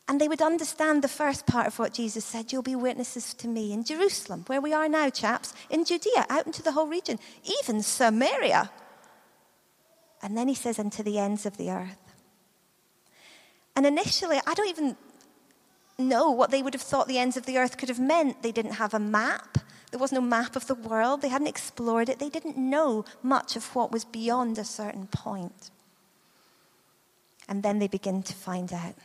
And 0.07 0.19
they 0.19 0.27
would 0.27 0.41
understand 0.41 1.01
the 1.01 1.07
first 1.07 1.45
part 1.45 1.67
of 1.67 1.79
what 1.79 1.93
Jesus 1.93 2.25
said 2.25 2.51
You'll 2.51 2.61
be 2.61 2.75
witnesses 2.75 3.33
to 3.35 3.47
me 3.47 3.71
in 3.71 3.85
Jerusalem, 3.85 4.43
where 4.47 4.59
we 4.59 4.73
are 4.73 4.89
now, 4.89 5.09
chaps, 5.09 5.53
in 5.69 5.85
Judea, 5.85 6.25
out 6.29 6.45
into 6.45 6.61
the 6.61 6.73
whole 6.73 6.87
region, 6.87 7.19
even 7.61 7.81
Samaria. 7.81 8.69
And 10.23 10.37
then 10.37 10.47
he 10.47 10.55
says, 10.55 10.79
and 10.79 10.91
to 10.93 11.03
the 11.03 11.19
ends 11.19 11.45
of 11.45 11.57
the 11.57 11.69
earth. 11.69 11.97
And 13.75 13.85
initially, 13.85 14.39
I 14.47 14.53
don't 14.53 14.69
even 14.69 14.95
know 15.99 16.31
what 16.31 16.49
they 16.49 16.63
would 16.63 16.73
have 16.73 16.81
thought 16.81 17.07
the 17.07 17.19
ends 17.19 17.37
of 17.37 17.45
the 17.45 17.57
earth 17.57 17.77
could 17.77 17.89
have 17.89 17.99
meant. 17.99 18.41
They 18.41 18.51
didn't 18.51 18.73
have 18.73 18.93
a 18.93 18.99
map. 18.99 19.57
There 19.91 19.99
was 19.99 20.11
no 20.11 20.21
map 20.21 20.55
of 20.55 20.65
the 20.67 20.75
world. 20.75 21.21
They 21.21 21.27
hadn't 21.27 21.47
explored 21.47 22.09
it. 22.09 22.19
They 22.19 22.29
didn't 22.29 22.57
know 22.57 23.05
much 23.21 23.55
of 23.55 23.75
what 23.75 23.91
was 23.91 24.05
beyond 24.05 24.57
a 24.57 24.63
certain 24.63 25.07
point. 25.07 25.69
And 27.47 27.61
then 27.61 27.79
they 27.79 27.87
begin 27.87 28.23
to 28.23 28.33
find 28.33 28.71
out. 28.71 28.95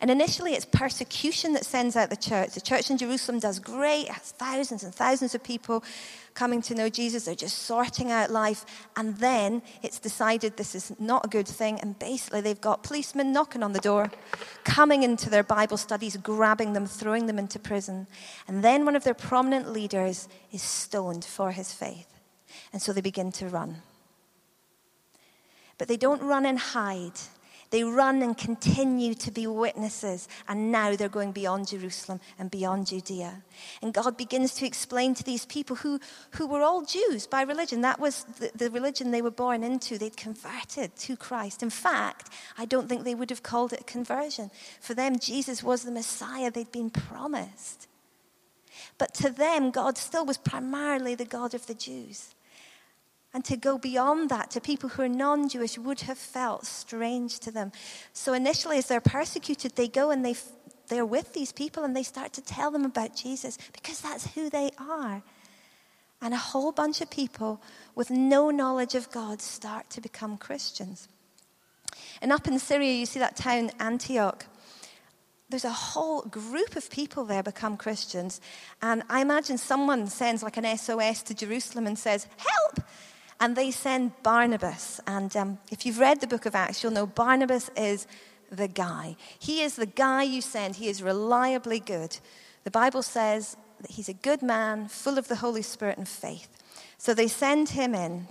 And 0.00 0.10
initially, 0.10 0.54
it's 0.54 0.64
persecution 0.64 1.52
that 1.52 1.64
sends 1.64 1.94
out 1.94 2.10
the 2.10 2.16
church. 2.16 2.54
The 2.54 2.60
church 2.60 2.90
in 2.90 2.98
Jerusalem 2.98 3.38
does 3.38 3.58
great, 3.58 4.08
has 4.08 4.32
thousands 4.32 4.82
and 4.82 4.94
thousands 4.94 5.34
of 5.34 5.42
people 5.42 5.84
coming 6.34 6.62
to 6.62 6.74
know 6.74 6.88
Jesus. 6.88 7.24
They're 7.24 7.34
just 7.34 7.58
sorting 7.58 8.10
out 8.10 8.30
life. 8.30 8.64
And 8.96 9.16
then 9.18 9.62
it's 9.82 9.98
decided 9.98 10.56
this 10.56 10.74
is 10.74 10.92
not 10.98 11.26
a 11.26 11.28
good 11.28 11.48
thing. 11.48 11.80
And 11.80 11.98
basically, 11.98 12.40
they've 12.40 12.60
got 12.60 12.82
policemen 12.82 13.32
knocking 13.32 13.62
on 13.62 13.72
the 13.72 13.80
door, 13.80 14.10
coming 14.64 15.02
into 15.02 15.30
their 15.30 15.42
Bible 15.42 15.76
studies, 15.76 16.16
grabbing 16.16 16.72
them, 16.72 16.86
throwing 16.86 17.26
them 17.26 17.38
into 17.38 17.58
prison. 17.58 18.06
And 18.48 18.62
then 18.62 18.84
one 18.84 18.96
of 18.96 19.04
their 19.04 19.14
prominent 19.14 19.72
leaders 19.72 20.28
is 20.52 20.62
stoned 20.62 21.24
for 21.24 21.52
his 21.52 21.72
faith. 21.72 22.06
And 22.72 22.80
so 22.80 22.92
they 22.92 23.00
begin 23.00 23.32
to 23.32 23.48
run. 23.48 23.82
But 25.78 25.88
they 25.88 25.96
don't 25.96 26.22
run 26.22 26.44
and 26.44 26.58
hide 26.58 27.18
They 27.70 27.84
run 27.84 28.20
and 28.22 28.36
continue 28.36 29.14
to 29.14 29.30
be 29.30 29.46
witnesses, 29.46 30.28
and 30.48 30.72
now 30.72 30.96
they're 30.96 31.08
going 31.08 31.30
beyond 31.30 31.68
Jerusalem 31.68 32.20
and 32.36 32.50
beyond 32.50 32.88
Judea. 32.88 33.42
And 33.80 33.94
God 33.94 34.16
begins 34.16 34.54
to 34.54 34.66
explain 34.66 35.14
to 35.14 35.22
these 35.22 35.46
people 35.46 35.76
who, 35.76 36.00
who 36.32 36.48
were 36.48 36.62
all 36.62 36.82
Jews 36.82 37.28
by 37.28 37.42
religion. 37.42 37.82
That 37.82 38.00
was 38.00 38.24
the, 38.24 38.50
the 38.54 38.70
religion 38.70 39.12
they 39.12 39.22
were 39.22 39.30
born 39.30 39.62
into. 39.62 39.98
They'd 39.98 40.16
converted 40.16 40.96
to 40.96 41.16
Christ. 41.16 41.62
In 41.62 41.70
fact, 41.70 42.30
I 42.58 42.64
don't 42.64 42.88
think 42.88 43.04
they 43.04 43.14
would 43.14 43.30
have 43.30 43.44
called 43.44 43.72
it 43.72 43.86
conversion. 43.86 44.50
For 44.80 44.94
them, 44.94 45.20
Jesus 45.20 45.62
was 45.62 45.84
the 45.84 45.92
Messiah 45.92 46.50
they'd 46.50 46.72
been 46.72 46.90
promised. 46.90 47.86
But 48.98 49.14
to 49.14 49.30
them, 49.30 49.70
God 49.70 49.96
still 49.96 50.26
was 50.26 50.38
primarily 50.38 51.14
the 51.14 51.24
God 51.24 51.54
of 51.54 51.66
the 51.66 51.74
Jews. 51.74 52.34
And 53.32 53.44
to 53.44 53.56
go 53.56 53.78
beyond 53.78 54.28
that 54.30 54.50
to 54.52 54.60
people 54.60 54.88
who 54.88 55.02
are 55.02 55.08
non 55.08 55.48
Jewish 55.48 55.78
would 55.78 56.00
have 56.02 56.18
felt 56.18 56.66
strange 56.66 57.38
to 57.40 57.52
them. 57.52 57.70
So 58.12 58.32
initially, 58.32 58.78
as 58.78 58.86
they're 58.86 59.00
persecuted, 59.00 59.76
they 59.76 59.86
go 59.86 60.10
and 60.10 60.24
they, 60.24 60.34
they're 60.88 61.06
with 61.06 61.32
these 61.32 61.52
people 61.52 61.84
and 61.84 61.94
they 61.94 62.02
start 62.02 62.32
to 62.34 62.42
tell 62.42 62.72
them 62.72 62.84
about 62.84 63.14
Jesus 63.14 63.56
because 63.72 64.00
that's 64.00 64.34
who 64.34 64.50
they 64.50 64.70
are. 64.78 65.22
And 66.20 66.34
a 66.34 66.38
whole 66.38 66.72
bunch 66.72 67.00
of 67.00 67.08
people 67.08 67.62
with 67.94 68.10
no 68.10 68.50
knowledge 68.50 68.94
of 68.94 69.10
God 69.10 69.40
start 69.40 69.88
to 69.90 70.00
become 70.00 70.36
Christians. 70.36 71.08
And 72.20 72.32
up 72.32 72.46
in 72.46 72.58
Syria, 72.58 72.92
you 72.92 73.06
see 73.06 73.20
that 73.20 73.36
town 73.36 73.70
Antioch. 73.78 74.44
There's 75.48 75.64
a 75.64 75.70
whole 75.70 76.22
group 76.22 76.76
of 76.76 76.90
people 76.90 77.24
there 77.24 77.42
become 77.42 77.76
Christians. 77.76 78.40
And 78.82 79.02
I 79.08 79.20
imagine 79.20 79.58
someone 79.58 80.06
sends 80.06 80.42
like 80.42 80.56
an 80.56 80.78
SOS 80.78 81.22
to 81.22 81.34
Jerusalem 81.34 81.86
and 81.86 81.98
says, 81.98 82.26
Help! 82.36 82.86
And 83.40 83.56
they 83.56 83.70
send 83.70 84.12
Barnabas. 84.22 85.00
And 85.06 85.34
um, 85.36 85.58
if 85.70 85.86
you've 85.86 85.98
read 85.98 86.20
the 86.20 86.26
book 86.26 86.46
of 86.46 86.54
Acts, 86.54 86.82
you'll 86.82 86.92
know 86.92 87.06
Barnabas 87.06 87.70
is 87.76 88.06
the 88.52 88.68
guy. 88.68 89.16
He 89.38 89.62
is 89.62 89.76
the 89.76 89.86
guy 89.86 90.22
you 90.22 90.42
send, 90.42 90.76
he 90.76 90.88
is 90.88 91.02
reliably 91.02 91.80
good. 91.80 92.18
The 92.64 92.70
Bible 92.70 93.02
says 93.02 93.56
that 93.80 93.92
he's 93.92 94.08
a 94.08 94.14
good 94.14 94.42
man, 94.42 94.88
full 94.88 95.18
of 95.18 95.28
the 95.28 95.36
Holy 95.36 95.62
Spirit 95.62 95.96
and 95.96 96.06
faith. 96.06 96.48
So 96.98 97.14
they 97.14 97.28
send 97.28 97.70
him 97.70 97.94
in. 97.94 98.28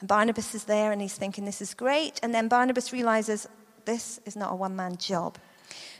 And 0.00 0.08
Barnabas 0.08 0.54
is 0.54 0.64
there 0.64 0.92
and 0.92 1.02
he's 1.02 1.16
thinking, 1.16 1.44
this 1.44 1.60
is 1.60 1.74
great. 1.74 2.20
And 2.22 2.32
then 2.32 2.48
Barnabas 2.48 2.92
realizes 2.92 3.48
this 3.84 4.20
is 4.24 4.36
not 4.36 4.52
a 4.52 4.56
one 4.56 4.76
man 4.76 4.96
job. 4.96 5.38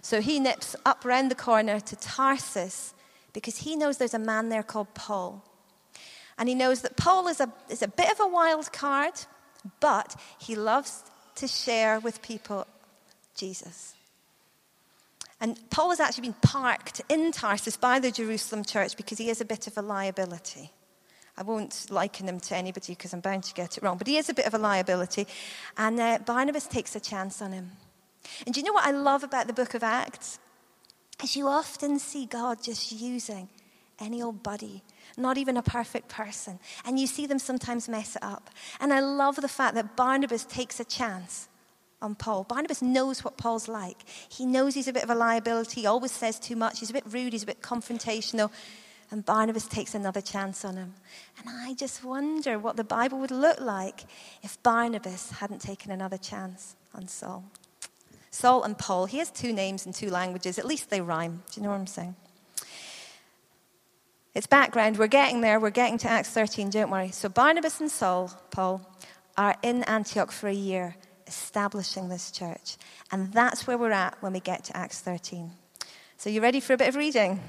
So 0.01 0.21
he 0.21 0.39
nips 0.39 0.75
up 0.87 1.05
round 1.05 1.31
the 1.31 1.35
corner 1.35 1.81
to 1.81 1.97
Tarsus 1.97 2.95
because 3.33 3.59
he 3.59 3.77
knows 3.77 3.99
there's 3.99 4.15
a 4.15 4.19
man 4.19 4.49
there 4.49 4.63
called 4.63 4.95
Paul. 4.95 5.45
And 6.39 6.49
he 6.49 6.55
knows 6.55 6.83
that 6.83 6.97
Paul 6.97 7.29
is 7.29 7.41
a, 7.41 7.53
is 7.69 7.83
a 7.83 7.89
bit 7.89 8.11
of 8.11 8.21
a 8.21 8.29
wild 8.29 8.73
card, 8.73 9.15
but 9.81 10.15
he 10.39 10.55
loves 10.55 11.03
to 11.37 11.49
share 11.49 12.01
with 12.01 12.23
people 12.23 12.67
Jesus. 13.35 13.95
And 15.41 15.59
Paul 15.71 15.91
has 15.91 16.01
actually 16.01 16.29
been 16.29 16.41
parked 16.43 17.01
in 17.09 17.31
Tarsus 17.33 17.77
by 17.77 18.01
the 18.01 18.11
Jerusalem 18.11 18.65
church 18.65 18.97
because 18.97 19.19
he 19.19 19.31
is 19.31 19.41
a 19.41 19.45
bit 19.45 19.67
of 19.67 19.79
a 19.79 19.83
liability. 19.83 20.73
I 21.37 21.43
won't 21.43 21.87
liken 21.91 22.29
him 22.29 22.41
to 22.41 22.57
anybody 22.57 22.95
because 22.95 23.13
I'm 23.13 23.21
bound 23.21 23.45
to 23.45 23.55
get 23.55 23.77
it 23.77 23.85
wrong, 23.85 23.97
but 23.97 24.09
he 24.09 24.17
is 24.17 24.29
a 24.29 24.35
bit 24.35 24.47
of 24.47 24.55
a 24.55 24.59
liability. 24.59 25.29
And 25.77 26.01
uh, 26.01 26.19
Barnabas 26.27 26.67
takes 26.67 26.97
a 26.97 27.01
chance 27.01 27.41
on 27.41 27.53
him. 27.53 27.71
And 28.45 28.53
do 28.53 28.61
you 28.61 28.67
know 28.67 28.73
what 28.73 28.87
I 28.87 28.91
love 28.91 29.23
about 29.23 29.47
the 29.47 29.53
book 29.53 29.75
of 29.75 29.85
Acts? 29.85 30.41
Is 31.23 31.37
you 31.37 31.47
often 31.47 32.01
see 32.01 32.27
God 32.27 32.63
just 32.63 32.91
using 32.91 33.49
any 34.01 34.21
old 34.21 34.43
buddy 34.43 34.83
not 35.17 35.39
even 35.39 35.57
a 35.57 35.63
perfect 35.63 36.09
person. 36.09 36.59
And 36.85 36.99
you 36.99 37.07
see 37.07 37.27
them 37.27 37.39
sometimes 37.39 37.89
mess 37.89 38.17
it 38.17 38.23
up. 38.23 38.51
And 38.81 38.93
I 38.93 39.01
love 39.01 39.37
the 39.37 39.49
fact 39.49 39.75
that 39.75 39.97
Barnabas 39.97 40.45
takes 40.45 40.81
a 40.81 40.85
chance 40.85 41.49
on 42.01 42.15
Paul. 42.15 42.45
Barnabas 42.45 42.83
knows 42.83 43.25
what 43.25 43.37
Paul's 43.37 43.69
like. 43.69 44.05
He 44.29 44.47
knows 44.47 44.75
he's 44.75 44.89
a 44.89 44.93
bit 44.93 45.03
of 45.03 45.11
a 45.11 45.15
liability, 45.15 45.83
he 45.83 45.87
always 45.87 46.13
says 46.13 46.39
too 46.39 46.57
much, 46.57 46.81
he's 46.81 46.91
a 46.91 46.93
bit 46.93 47.05
rude, 47.07 47.33
he's 47.33 47.43
a 47.43 47.47
bit 47.47 47.61
confrontational. 47.61 48.51
And 49.11 49.25
Barnabas 49.25 49.67
takes 49.67 49.95
another 49.95 50.21
chance 50.21 50.67
on 50.67 50.77
him. 50.77 50.95
And 51.39 51.49
I 51.49 51.73
just 51.75 52.05
wonder 52.05 52.59
what 52.59 52.77
the 52.77 52.85
Bible 52.85 53.19
would 53.21 53.31
look 53.31 53.59
like 53.59 54.05
if 54.43 54.63
Barnabas 54.63 55.31
hadn't 55.31 55.63
taken 55.63 55.91
another 55.91 56.19
chance 56.19 56.77
on 56.95 57.09
Saul. 57.09 57.45
Saul 58.31 58.63
and 58.65 58.77
Paul, 58.77 59.07
he 59.07 59.19
has 59.19 59.31
two 59.31 59.53
names 59.53 59.87
in 59.87 59.95
two 59.95 60.11
languages. 60.11 60.59
At 60.59 60.67
least 60.67 60.91
they 60.91 61.01
rhyme. 61.01 61.43
Do 61.51 61.61
you 61.61 61.65
know 61.65 61.71
what 61.71 61.81
I'm 61.81 61.87
saying? 61.87 62.17
It's 64.39 64.47
background. 64.47 64.99
We're 64.99 65.09
getting 65.09 65.41
there. 65.41 65.59
We're 65.59 65.71
getting 65.71 65.99
to 65.99 66.09
Acts 66.09 66.31
13, 66.31 66.71
don't 66.71 66.93
worry. 66.93 67.11
So 67.11 67.29
Barnabas 67.29 67.81
and 67.81 67.91
Saul, 67.91 68.31
Paul, 68.53 68.89
are 69.37 69.57
in 69.65 69.83
Antioch 69.83 70.31
for 70.31 70.47
a 70.47 70.55
year, 70.55 70.95
establishing 71.27 72.09
this 72.09 72.31
church. 72.31 72.77
And 73.11 73.33
that's 73.33 73.67
where 73.67 73.77
we're 73.77 73.91
at 73.91 74.17
when 74.23 74.33
we 74.33 74.39
get 74.39 74.63
to 74.67 74.77
Acts 74.77 75.01
13. 75.01 75.51
So 76.19 76.31
you 76.31 76.41
ready 76.41 76.61
for 76.61 76.73
a 76.73 76.77
bit 76.77 76.87
of 76.87 76.95
reading? 76.95 77.41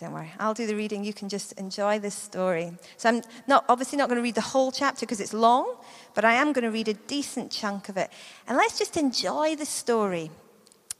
Don't 0.00 0.12
worry, 0.12 0.32
I'll 0.40 0.52
do 0.52 0.66
the 0.66 0.74
reading. 0.74 1.04
You 1.04 1.14
can 1.14 1.28
just 1.28 1.52
enjoy 1.52 2.00
this 2.00 2.16
story. 2.16 2.72
So 2.96 3.10
I'm 3.10 3.22
not 3.46 3.64
obviously 3.68 3.98
not 3.98 4.08
going 4.08 4.16
to 4.16 4.24
read 4.24 4.34
the 4.34 4.40
whole 4.40 4.72
chapter 4.72 5.06
because 5.06 5.20
it's 5.20 5.32
long, 5.32 5.76
but 6.12 6.24
I 6.24 6.34
am 6.34 6.52
going 6.52 6.64
to 6.64 6.72
read 6.72 6.88
a 6.88 6.94
decent 6.94 7.52
chunk 7.52 7.88
of 7.88 7.96
it. 7.96 8.10
And 8.48 8.56
let's 8.56 8.80
just 8.80 8.96
enjoy 8.96 9.54
the 9.54 9.64
story 9.64 10.32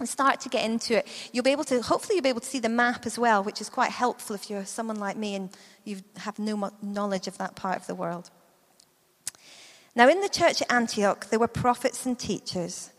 and 0.01 0.09
start 0.09 0.41
to 0.41 0.49
get 0.49 0.65
into 0.65 0.97
it, 0.99 1.07
you'll 1.33 1.45
be 1.45 1.53
able 1.53 1.65
to, 1.65 1.81
hopefully, 1.83 2.17
you'll 2.17 2.25
be 2.25 2.29
able 2.29 2.41
to 2.41 2.47
see 2.47 2.59
the 2.59 2.69
map 2.69 3.07
as 3.07 3.19
well, 3.19 3.45
which 3.45 3.61
is 3.61 3.69
quite 3.69 3.91
helpful 3.91 4.35
if 4.35 4.51
you're 4.51 4.65
someone 4.65 4.99
like 4.99 5.17
me 5.17 5.35
and 5.35 5.51
you 5.85 6.01
have 6.19 6.39
no 6.39 6.71
knowledge 6.83 7.27
of 7.27 7.39
that 7.39 7.55
part 7.55 7.77
of 7.77 7.87
the 7.87 7.95
world. 7.95 8.31
Now, 9.95 10.09
in 10.09 10.21
the 10.21 10.29
church 10.29 10.63
at 10.63 10.73
Antioch, 10.73 11.29
there 11.31 11.39
were 11.39 11.49
prophets 11.49 12.07
and 12.07 12.19
teachers 12.19 12.91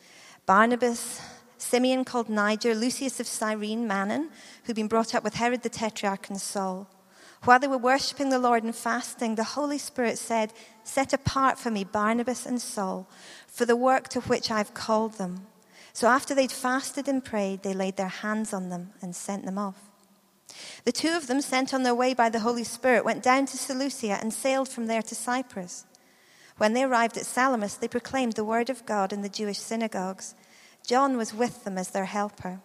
Barnabas, 0.46 1.22
Simeon 1.58 2.04
called 2.04 2.30
Niger, 2.30 2.74
Lucius 2.74 3.20
of 3.20 3.28
Cyrene, 3.28 3.88
Manaen, 3.88 4.30
who'd 4.64 4.76
been 4.76 4.88
brought 4.88 5.14
up 5.14 5.24
with 5.24 5.36
Herod 5.36 5.62
the 5.62 5.70
Tetrarch 5.70 6.30
and 6.30 6.42
Saul. 6.42 6.90
While 7.44 7.60
they 7.60 7.68
were 7.68 7.78
worshipping 7.78 8.30
the 8.30 8.40
Lord 8.40 8.64
and 8.64 8.76
fasting, 8.76 9.36
the 9.36 9.44
Holy 9.44 9.78
Spirit 9.78 10.18
said, 10.18 10.54
Set 10.84 11.14
apart 11.14 11.58
for 11.58 11.72
me 11.72 11.84
Barnabas 11.84 12.46
and 12.46 12.62
Saul 12.62 13.08
for 13.48 13.66
the 13.66 13.76
work 13.76 14.08
to 14.10 14.22
which 14.22 14.52
I've 14.52 14.74
called 14.74 15.14
them. 15.14 15.48
So 15.94 16.08
after 16.08 16.34
they'd 16.34 16.52
fasted 16.52 17.08
and 17.08 17.24
prayed, 17.24 17.64
they 17.64 17.74
laid 17.74 17.98
their 17.98 18.08
hands 18.08 18.54
on 18.54 18.70
them 18.70 18.92
and 19.02 19.16
sent 19.16 19.46
them 19.46 19.58
off. 19.58 19.76
The 20.84 20.92
two 20.92 21.16
of 21.16 21.28
them, 21.28 21.42
sent 21.42 21.74
on 21.74 21.84
their 21.84 21.96
way 21.96 22.14
by 22.14 22.30
the 22.30 22.42
Holy 22.42 22.64
Spirit, 22.64 23.06
went 23.06 23.24
down 23.24 23.46
to 23.48 23.58
Seleucia 23.58 24.20
and 24.22 24.34
sailed 24.34 24.70
from 24.70 24.88
there 24.88 25.02
to 25.02 25.16
Cyprus. 25.16 25.86
When 26.58 26.74
they 26.74 26.84
arrived 26.84 27.18
at 27.18 27.26
Salamis, 27.26 27.76
they 27.76 27.88
proclaimed 27.88 28.34
the 28.34 28.44
word 28.44 28.70
of 28.70 28.86
God 28.86 29.14
in 29.14 29.22
the 29.22 29.30
Jewish 29.30 29.58
synagogues. 29.58 30.36
John 30.86 31.18
was 31.18 31.34
with 31.34 31.64
them 31.64 31.78
as 31.78 31.90
their 31.92 32.06
helper. 32.06 32.60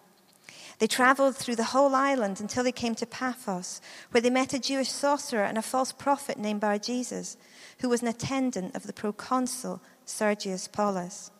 They 0.79 0.87
traveled 0.87 1.35
through 1.35 1.55
the 1.55 1.63
whole 1.63 1.95
island 1.95 2.39
until 2.39 2.63
they 2.63 2.71
came 2.71 2.93
to 2.95 3.05
Paphos, 3.07 3.81
where 4.11 4.21
they 4.21 4.29
met 4.29 4.53
a 4.53 4.59
Jewish 4.59 4.91
sorcerer 4.91 5.43
and 5.43 5.57
a 5.57 5.63
false 5.63 5.91
prophet 5.91 6.37
named 6.37 6.61
Bar 6.61 6.77
Jesus, 6.77 7.37
who 7.79 7.89
was 7.89 8.01
an 8.01 8.07
attendant 8.07 8.75
of 8.75 8.83
the 8.83 8.93
proconsul 8.93 9.81
Sergius 10.05 10.67
Paulus. 10.67 11.31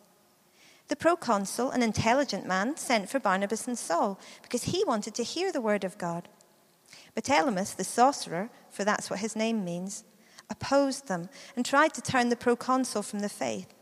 The 0.88 0.96
proconsul, 0.96 1.70
an 1.70 1.82
intelligent 1.82 2.46
man, 2.46 2.76
sent 2.76 3.08
for 3.08 3.20
Barnabas 3.20 3.66
and 3.66 3.78
Saul 3.78 4.18
because 4.42 4.64
he 4.64 4.84
wanted 4.84 5.14
to 5.14 5.22
hear 5.22 5.52
the 5.52 5.60
word 5.60 5.84
of 5.84 5.98
God. 5.98 6.28
But 7.14 7.24
Elymas, 7.24 7.76
the 7.76 7.84
sorcerer, 7.84 8.50
for 8.70 8.84
that's 8.84 9.10
what 9.10 9.20
his 9.20 9.36
name 9.36 9.64
means, 9.64 10.04
opposed 10.50 11.08
them 11.08 11.28
and 11.56 11.64
tried 11.64 11.92
to 11.94 12.02
turn 12.02 12.30
the 12.30 12.36
proconsul 12.36 13.02
from 13.02 13.20
the 13.20 13.28
faith. 13.28 13.74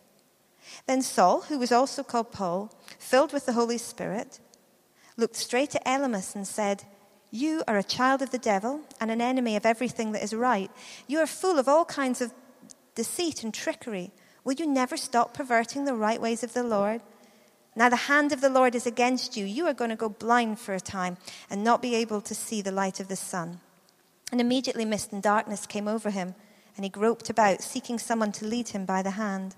Then 0.86 1.02
Saul, 1.02 1.42
who 1.42 1.58
was 1.58 1.70
also 1.70 2.02
called 2.02 2.32
Paul, 2.32 2.72
filled 2.98 3.32
with 3.32 3.46
the 3.46 3.52
Holy 3.52 3.78
Spirit, 3.78 4.40
looked 5.16 5.36
straight 5.36 5.75
at 5.76 5.84
Elymas 5.84 6.34
and 6.34 6.46
said, 6.46 6.84
You 7.30 7.62
are 7.68 7.78
a 7.78 7.84
child 7.84 8.20
of 8.20 8.30
the 8.30 8.38
devil 8.38 8.80
and 9.00 9.10
an 9.10 9.20
enemy 9.20 9.54
of 9.56 9.64
everything 9.64 10.12
that 10.12 10.25
is 10.25 10.34
right. 10.34 10.70
You 11.06 11.20
are 11.20 11.26
full 11.26 11.58
of 11.58 11.68
all 11.68 11.84
kinds 11.84 12.20
of 12.20 12.32
deceit 12.94 13.44
and 13.44 13.54
trickery. 13.54 14.12
Will 14.46 14.54
you 14.54 14.66
never 14.68 14.96
stop 14.96 15.34
perverting 15.34 15.86
the 15.86 15.94
right 15.96 16.20
ways 16.20 16.44
of 16.44 16.52
the 16.52 16.62
Lord? 16.62 17.00
Now 17.74 17.88
the 17.88 17.96
hand 17.96 18.30
of 18.30 18.40
the 18.40 18.48
Lord 18.48 18.76
is 18.76 18.86
against 18.86 19.36
you. 19.36 19.44
You 19.44 19.66
are 19.66 19.74
going 19.74 19.90
to 19.90 19.96
go 19.96 20.08
blind 20.08 20.60
for 20.60 20.72
a 20.72 20.78
time 20.78 21.16
and 21.50 21.64
not 21.64 21.82
be 21.82 21.96
able 21.96 22.20
to 22.20 22.32
see 22.32 22.62
the 22.62 22.70
light 22.70 23.00
of 23.00 23.08
the 23.08 23.16
sun. 23.16 23.58
And 24.30 24.40
immediately 24.40 24.84
mist 24.84 25.12
and 25.12 25.20
darkness 25.20 25.66
came 25.66 25.88
over 25.88 26.10
him, 26.10 26.36
and 26.76 26.84
he 26.84 26.88
groped 26.88 27.28
about, 27.28 27.60
seeking 27.60 27.98
someone 27.98 28.30
to 28.32 28.46
lead 28.46 28.68
him 28.68 28.84
by 28.84 29.02
the 29.02 29.10
hand. 29.10 29.56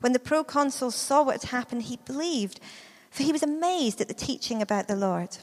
When 0.00 0.12
the 0.12 0.18
proconsul 0.18 0.90
saw 0.90 1.22
what 1.22 1.40
had 1.40 1.50
happened, 1.50 1.84
he 1.84 1.98
believed, 2.04 2.60
for 3.10 3.22
he 3.22 3.32
was 3.32 3.42
amazed 3.42 4.02
at 4.02 4.08
the 4.08 4.12
teaching 4.12 4.60
about 4.60 4.86
the 4.86 4.96
Lord. 4.96 5.38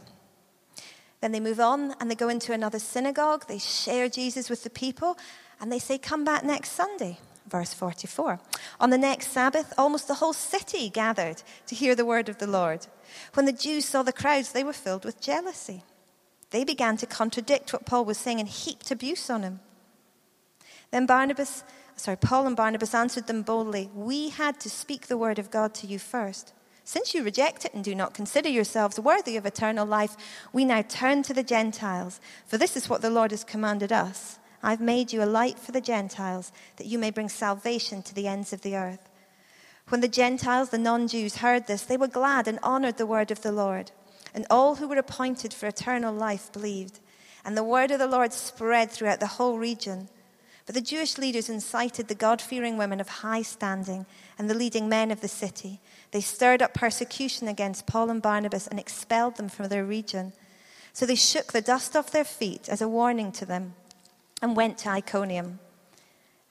Then 1.20 1.32
they 1.32 1.40
move 1.40 1.60
on 1.60 1.96
and 2.00 2.12
they 2.12 2.16
go 2.16 2.30
into 2.30 2.54
another 2.54 2.78
synagogue. 2.78 3.48
They 3.48 3.58
share 3.58 4.08
Jesus 4.08 4.52
with 4.52 4.64
the 4.64 4.70
people, 4.70 5.18
and 5.60 5.72
they 5.72 5.80
say, 5.80 5.98
Come 5.98 6.24
back 6.24 6.44
next 6.44 6.74
Sunday 6.74 7.18
verse 7.48 7.74
44. 7.74 8.40
On 8.80 8.90
the 8.90 8.98
next 8.98 9.32
Sabbath, 9.32 9.74
almost 9.78 10.08
the 10.08 10.16
whole 10.16 10.34
city 10.34 10.90
gathered 10.90 11.42
to 11.68 11.76
hear 11.76 11.96
the 11.96 12.06
word 12.06 12.30
of 12.30 12.38
the 12.38 12.48
Lord. 12.48 12.88
When 13.34 13.46
the 13.46 13.52
Jews 13.52 13.86
saw 13.86 14.04
the 14.04 14.14
crowds, 14.14 14.52
they 14.52 14.64
were 14.64 14.74
filled 14.74 15.06
with 15.06 15.22
jealousy. 15.22 15.84
They 16.52 16.64
began 16.64 16.98
to 16.98 17.06
contradict 17.06 17.74
what 17.74 17.86
Paul 17.86 18.06
was 18.06 18.18
saying 18.18 18.40
and 18.40 18.48
heaped 18.48 18.92
abuse 18.92 19.30
on 19.30 19.44
him. 19.44 19.60
Then 20.92 21.06
Barnabas 21.06 21.64
sorry, 21.98 22.18
Paul 22.18 22.48
and 22.48 22.56
Barnabas 22.56 22.94
answered 22.94 23.28
them 23.28 23.42
boldly, 23.42 23.90
We 23.94 24.30
had 24.30 24.60
to 24.62 24.70
speak 24.70 25.08
the 25.08 25.18
word 25.18 25.40
of 25.40 25.52
God 25.52 25.74
to 25.76 25.88
you 25.88 26.00
first. 26.00 26.54
Since 26.84 27.14
you 27.14 27.24
reject 27.24 27.66
it 27.66 27.74
and 27.74 27.84
do 27.84 27.94
not 27.94 28.14
consider 28.14 28.48
yourselves 28.48 29.00
worthy 29.00 29.36
of 29.36 29.46
eternal 29.46 29.86
life, 29.86 30.16
we 30.54 30.64
now 30.64 30.84
turn 30.84 31.22
to 31.24 31.34
the 31.34 31.44
Gentiles. 31.44 32.22
For 32.46 32.58
this 32.58 32.78
is 32.78 32.88
what 32.88 33.02
the 33.02 33.10
Lord 33.10 33.32
has 33.32 33.44
commanded 33.44 33.92
us 33.92 34.40
I've 34.64 34.82
made 34.82 35.14
you 35.14 35.24
a 35.24 35.26
light 35.26 35.60
for 35.60 35.72
the 35.72 35.82
Gentiles, 35.82 36.52
that 36.78 36.88
you 36.88 36.98
may 36.98 37.12
bring 37.12 37.30
salvation 37.30 38.02
to 38.04 38.16
the 38.16 38.28
ends 38.28 38.54
of 38.54 38.62
the 38.62 38.76
earth. 38.76 39.08
When 39.90 40.02
the 40.02 40.08
Gentiles, 40.08 40.70
the 40.70 40.78
non 40.78 41.08
Jews, 41.08 41.38
heard 41.38 41.68
this, 41.68 41.84
they 41.84 41.98
were 41.98 42.08
glad 42.08 42.48
and 42.48 42.60
honored 42.62 42.98
the 42.98 43.06
word 43.06 43.32
of 43.32 43.42
the 43.42 43.52
Lord. 43.52 43.92
And 44.34 44.46
all 44.50 44.76
who 44.76 44.88
were 44.88 44.98
appointed 44.98 45.54
for 45.54 45.68
eternal 45.68 46.14
life 46.14 46.52
believed. 46.52 47.00
And 47.46 47.56
the 47.56 47.64
word 47.64 47.92
of 47.92 48.00
the 48.00 48.08
Lord 48.08 48.34
spread 48.34 48.92
throughout 48.92 49.22
the 49.22 49.28
whole 49.28 49.58
region. 49.58 50.10
But 50.66 50.76
the 50.76 50.82
Jewish 50.82 51.18
leaders 51.18 51.50
incited 51.50 52.10
the 52.10 52.16
God 52.16 52.42
fearing 52.42 52.78
women 52.78 53.00
of 53.00 53.08
high 53.08 53.42
standing 53.42 54.06
and 54.38 54.50
the 54.50 54.54
leading 54.54 54.90
men 54.90 55.12
of 55.12 55.22
the 55.22 55.30
city. 55.30 55.80
They 56.12 56.20
stirred 56.20 56.62
up 56.62 56.74
persecution 56.74 57.48
against 57.48 57.88
Paul 57.88 58.10
and 58.10 58.22
Barnabas 58.22 58.68
and 58.68 58.78
expelled 58.78 59.38
them 59.38 59.48
from 59.48 59.70
their 59.70 59.86
region. 59.86 60.34
So 60.92 61.06
they 61.06 61.16
shook 61.16 61.54
the 61.54 61.62
dust 61.62 61.96
off 61.96 62.12
their 62.12 62.26
feet 62.26 62.68
as 62.68 62.82
a 62.82 62.90
warning 62.90 63.32
to 63.34 63.46
them 63.46 63.76
and 64.42 64.56
went 64.56 64.78
to 64.80 64.90
Iconium. 64.90 65.60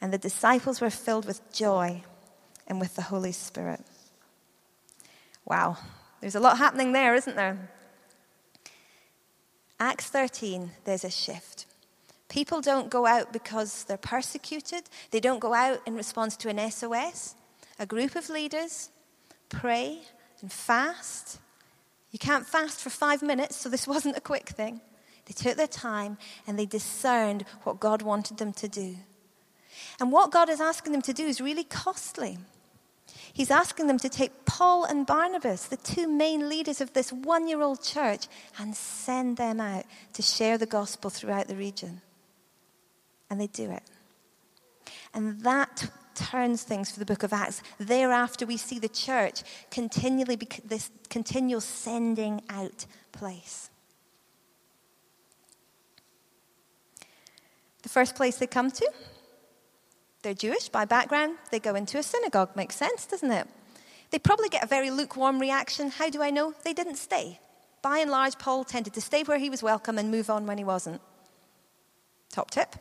And 0.00 0.12
the 0.12 0.18
disciples 0.18 0.80
were 0.80 0.90
filled 0.90 1.26
with 1.26 1.52
joy 1.52 2.02
and 2.66 2.80
with 2.80 2.96
the 2.96 3.02
Holy 3.02 3.32
Spirit. 3.32 3.80
Wow, 5.44 5.78
there's 6.20 6.34
a 6.34 6.40
lot 6.40 6.58
happening 6.58 6.92
there, 6.92 7.14
isn't 7.14 7.36
there? 7.36 7.70
Acts 9.78 10.06
13, 10.06 10.70
there's 10.84 11.04
a 11.04 11.10
shift. 11.10 11.66
People 12.28 12.60
don't 12.60 12.90
go 12.90 13.06
out 13.06 13.32
because 13.32 13.84
they're 13.84 13.96
persecuted, 13.96 14.84
they 15.10 15.20
don't 15.20 15.38
go 15.38 15.54
out 15.54 15.80
in 15.86 15.94
response 15.94 16.36
to 16.38 16.48
an 16.48 16.70
SOS. 16.70 17.34
A 17.78 17.86
group 17.86 18.16
of 18.16 18.28
leaders 18.28 18.90
pray 19.48 20.00
and 20.40 20.50
fast. 20.50 21.38
You 22.10 22.18
can't 22.18 22.46
fast 22.46 22.80
for 22.80 22.90
five 22.90 23.22
minutes, 23.22 23.56
so 23.56 23.68
this 23.68 23.86
wasn't 23.94 24.16
a 24.16 24.20
quick 24.20 24.48
thing. 24.48 24.80
They 25.26 25.34
took 25.34 25.56
their 25.56 25.66
time 25.66 26.18
and 26.46 26.58
they 26.58 26.66
discerned 26.66 27.44
what 27.64 27.80
God 27.80 28.02
wanted 28.02 28.38
them 28.38 28.52
to 28.54 28.68
do. 28.68 28.96
And 30.00 30.10
what 30.12 30.30
God 30.30 30.48
is 30.48 30.60
asking 30.60 30.92
them 30.92 31.02
to 31.02 31.12
do 31.12 31.26
is 31.26 31.40
really 31.40 31.64
costly. 31.64 32.38
He's 33.32 33.50
asking 33.50 33.86
them 33.86 33.98
to 33.98 34.08
take 34.08 34.46
Paul 34.46 34.84
and 34.84 35.06
Barnabas, 35.06 35.66
the 35.66 35.76
two 35.76 36.08
main 36.08 36.48
leaders 36.48 36.80
of 36.80 36.92
this 36.92 37.12
one 37.12 37.48
year 37.48 37.60
old 37.60 37.82
church, 37.82 38.28
and 38.58 38.74
send 38.74 39.36
them 39.36 39.60
out 39.60 39.84
to 40.14 40.22
share 40.22 40.56
the 40.56 40.66
gospel 40.66 41.10
throughout 41.10 41.48
the 41.48 41.56
region. 41.56 42.00
And 43.28 43.40
they 43.40 43.48
do 43.48 43.70
it. 43.70 43.82
And 45.12 45.40
that 45.42 45.90
turns 46.14 46.62
things 46.62 46.90
for 46.90 46.98
the 46.98 47.04
book 47.04 47.22
of 47.22 47.32
Acts. 47.32 47.62
Thereafter, 47.78 48.46
we 48.46 48.56
see 48.56 48.78
the 48.78 48.88
church 48.88 49.42
continually, 49.70 50.38
this 50.64 50.90
continual 51.10 51.60
sending 51.60 52.42
out 52.48 52.86
place. 53.12 53.70
The 57.86 57.90
first 57.90 58.16
place 58.16 58.38
they 58.38 58.48
come 58.48 58.72
to 58.72 58.90
they're 60.26 60.34
Jewish 60.34 60.68
by 60.68 60.84
background. 60.86 61.36
They 61.52 61.60
go 61.60 61.76
into 61.76 61.98
a 61.98 62.02
synagogue. 62.02 62.56
Makes 62.56 62.74
sense, 62.74 63.06
doesn't 63.06 63.30
it? 63.30 63.46
They 64.10 64.18
probably 64.18 64.48
get 64.48 64.64
a 64.64 64.66
very 64.66 64.90
lukewarm 64.90 65.38
reaction. 65.38 65.88
How 65.88 66.10
do 66.10 66.20
I 66.20 66.30
know? 66.30 66.52
They 66.64 66.72
didn't 66.72 66.96
stay. 66.96 67.38
By 67.80 67.98
and 67.98 68.10
large, 68.10 68.36
Paul 68.36 68.64
tended 68.64 68.92
to 68.94 69.00
stay 69.00 69.22
where 69.22 69.38
he 69.38 69.48
was 69.48 69.62
welcome 69.62 69.98
and 69.98 70.10
move 70.10 70.28
on 70.28 70.48
when 70.48 70.58
he 70.58 70.64
wasn't. 70.64 71.00
Top 72.28 72.50
tip. 72.50 72.74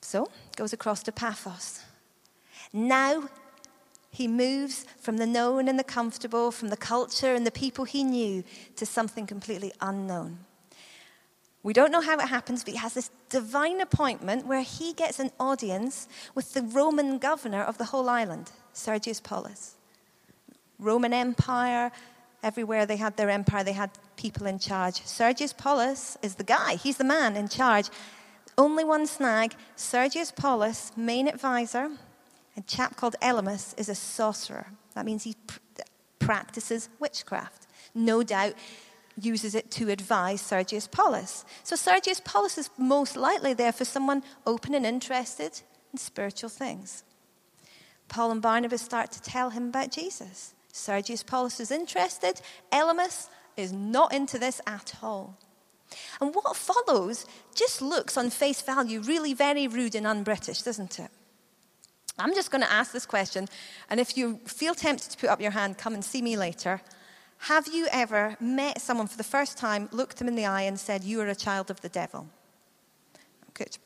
So, 0.00 0.28
goes 0.56 0.72
across 0.72 1.04
to 1.04 1.12
Paphos. 1.12 1.80
Now 2.72 3.28
he 4.10 4.26
moves 4.26 4.84
from 4.98 5.18
the 5.18 5.28
known 5.28 5.68
and 5.68 5.78
the 5.78 5.84
comfortable, 5.84 6.50
from 6.50 6.70
the 6.70 6.76
culture 6.76 7.36
and 7.36 7.46
the 7.46 7.52
people 7.52 7.84
he 7.84 8.02
knew, 8.02 8.42
to 8.74 8.84
something 8.84 9.28
completely 9.28 9.72
unknown. 9.80 10.40
We 11.62 11.72
don't 11.72 11.92
know 11.92 12.00
how 12.00 12.18
it 12.18 12.28
happens, 12.28 12.64
but 12.64 12.72
he 12.72 12.78
has 12.78 12.94
this 12.94 13.10
divine 13.28 13.80
appointment 13.80 14.46
where 14.46 14.62
he 14.62 14.92
gets 14.92 15.20
an 15.20 15.30
audience 15.38 16.08
with 16.34 16.54
the 16.54 16.62
Roman 16.62 17.18
governor 17.18 17.62
of 17.62 17.78
the 17.78 17.86
whole 17.86 18.08
island, 18.08 18.50
Sergius 18.72 19.20
Paulus. 19.20 19.76
Roman 20.78 21.12
Empire, 21.12 21.92
everywhere 22.42 22.84
they 22.84 22.96
had 22.96 23.16
their 23.16 23.30
empire, 23.30 23.62
they 23.62 23.72
had 23.72 23.90
people 24.16 24.46
in 24.46 24.58
charge. 24.58 25.04
Sergius 25.06 25.52
Paulus 25.52 26.18
is 26.22 26.34
the 26.34 26.44
guy, 26.44 26.74
he's 26.74 26.96
the 26.96 27.04
man 27.04 27.36
in 27.36 27.48
charge. 27.48 27.88
Only 28.58 28.84
one 28.84 29.06
snag 29.06 29.54
Sergius 29.76 30.32
Paulus, 30.32 30.90
main 30.96 31.28
advisor, 31.28 31.90
a 32.56 32.60
chap 32.62 32.96
called 32.96 33.14
Elymas, 33.22 33.78
is 33.78 33.88
a 33.88 33.94
sorcerer. 33.94 34.66
That 34.94 35.06
means 35.06 35.22
he 35.22 35.36
pr- 35.46 35.58
practices 36.18 36.88
witchcraft. 36.98 37.66
No 37.94 38.22
doubt 38.22 38.54
uses 39.20 39.54
it 39.54 39.70
to 39.72 39.90
advise 39.90 40.40
Sergius 40.40 40.86
Paulus. 40.86 41.44
So 41.64 41.76
Sergius 41.76 42.20
Paulus 42.24 42.58
is 42.58 42.70
most 42.78 43.16
likely 43.16 43.54
there 43.54 43.72
for 43.72 43.84
someone 43.84 44.22
open 44.46 44.74
and 44.74 44.86
interested 44.86 45.60
in 45.92 45.98
spiritual 45.98 46.50
things. 46.50 47.04
Paul 48.08 48.30
and 48.30 48.42
Barnabas 48.42 48.82
start 48.82 49.12
to 49.12 49.22
tell 49.22 49.50
him 49.50 49.68
about 49.68 49.90
Jesus. 49.90 50.54
Sergius 50.72 51.22
Paulus 51.22 51.60
is 51.60 51.70
interested. 51.70 52.40
Elymas 52.72 53.28
is 53.56 53.72
not 53.72 54.12
into 54.12 54.38
this 54.38 54.60
at 54.66 54.94
all. 55.02 55.38
And 56.20 56.34
what 56.34 56.56
follows 56.56 57.26
just 57.54 57.82
looks 57.82 58.16
on 58.16 58.30
face 58.30 58.62
value 58.62 59.00
really 59.00 59.34
very 59.34 59.68
rude 59.68 59.94
and 59.94 60.06
un 60.06 60.22
British, 60.22 60.62
doesn't 60.62 60.98
it? 60.98 61.10
I'm 62.18 62.34
just 62.34 62.50
going 62.50 62.62
to 62.62 62.70
ask 62.70 62.92
this 62.92 63.06
question, 63.06 63.48
and 63.88 63.98
if 63.98 64.16
you 64.16 64.38
feel 64.44 64.74
tempted 64.74 65.10
to 65.10 65.16
put 65.16 65.30
up 65.30 65.40
your 65.40 65.50
hand, 65.50 65.78
come 65.78 65.94
and 65.94 66.04
see 66.04 66.20
me 66.20 66.36
later. 66.36 66.80
Have 67.46 67.66
you 67.66 67.88
ever 67.90 68.36
met 68.38 68.80
someone 68.80 69.08
for 69.08 69.16
the 69.16 69.24
first 69.24 69.58
time, 69.58 69.88
looked 69.90 70.18
them 70.18 70.28
in 70.28 70.36
the 70.36 70.46
eye, 70.46 70.62
and 70.62 70.78
said, 70.78 71.02
You 71.02 71.20
are 71.22 71.26
a 71.26 71.34
child 71.34 71.72
of 71.72 71.80
the 71.80 71.88
devil? 71.88 72.28
Good. 73.52 73.78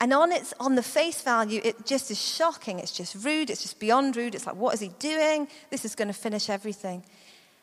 And 0.00 0.12
on, 0.12 0.32
its, 0.32 0.52
on 0.58 0.74
the 0.74 0.82
face 0.82 1.22
value, 1.22 1.60
it 1.62 1.86
just 1.86 2.10
is 2.10 2.20
shocking. 2.20 2.80
It's 2.80 2.90
just 2.90 3.24
rude. 3.24 3.48
It's 3.48 3.62
just 3.62 3.78
beyond 3.78 4.16
rude. 4.16 4.34
It's 4.34 4.44
like, 4.44 4.56
what 4.56 4.74
is 4.74 4.80
he 4.80 4.88
doing? 4.98 5.46
This 5.70 5.84
is 5.84 5.94
going 5.94 6.08
to 6.08 6.14
finish 6.14 6.50
everything. 6.50 7.04